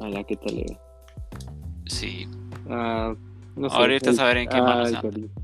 [0.00, 0.78] A la que tal.
[1.86, 2.28] Sí.
[2.68, 3.14] Ah,
[3.56, 3.76] no sé.
[3.76, 5.40] Ahorita el- sabré en qué ah, manos perrito.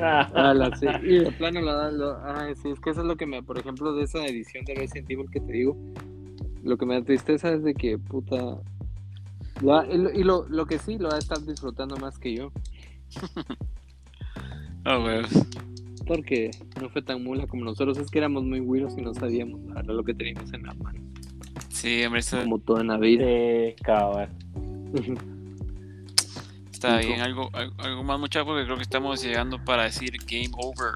[0.00, 0.86] Ah, la, sí.
[1.04, 3.42] Y de plano lo da, lo- ah, sí, es que eso es lo que me,
[3.42, 5.76] por ejemplo, de esa edición de Resident Evil que te digo,
[6.62, 8.58] lo que me da tristeza es de que, puta,
[9.60, 9.64] y,
[9.98, 12.50] lo, y lo- lo que sí, lo va a estar disfrutando más que yo,
[14.84, 15.30] Ah, huevos.
[16.06, 19.60] porque no fue tan mula como nosotros, es que éramos muy güiros y no sabíamos
[19.62, 21.00] la verdad, lo que teníamos en la mano,
[21.70, 23.24] Sí, hombre, eso como todo en la vida.
[23.24, 24.28] sí, cabal.
[26.74, 27.08] está cinco.
[27.14, 27.20] bien.
[27.22, 30.94] Algo, algo, algo más, muchachos, porque creo que estamos llegando para decir game over.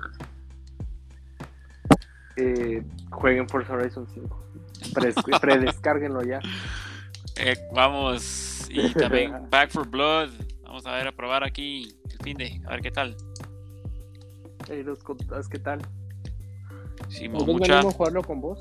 [2.37, 4.45] Eh, jueguen Forza Horizon 5,
[4.95, 6.41] Pres- predescárguenlo ya.
[7.37, 10.31] Eh, vamos, y también Back for Blood.
[10.63, 13.17] Vamos a ver, a probar aquí el fin de, a ver qué tal.
[14.69, 15.81] Ey, los contás, ¿qué tal?
[17.09, 17.97] Simón, ¿Nosotros mucha.
[17.97, 18.61] jugarlo con vos?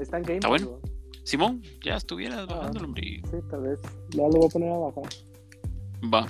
[0.00, 0.78] Está en Game Está bueno.
[0.82, 0.90] ¿no?
[1.24, 2.54] Simón, ya estuvieras Ah.
[2.56, 3.02] bajándolo, hombre.
[3.30, 3.78] Sí, tal vez.
[4.10, 5.04] Ya lo voy a poner a bajar.
[6.12, 6.26] Va.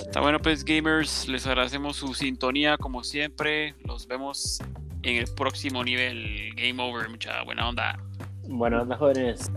[0.00, 1.28] Está bueno, pues, gamers.
[1.28, 3.74] Les agradecemos su sintonía, como siempre.
[3.84, 4.60] Los vemos
[5.02, 6.54] en el próximo nivel.
[6.56, 7.98] Game over, mucha buena onda.
[8.48, 9.50] Bueno, onda, jóvenes.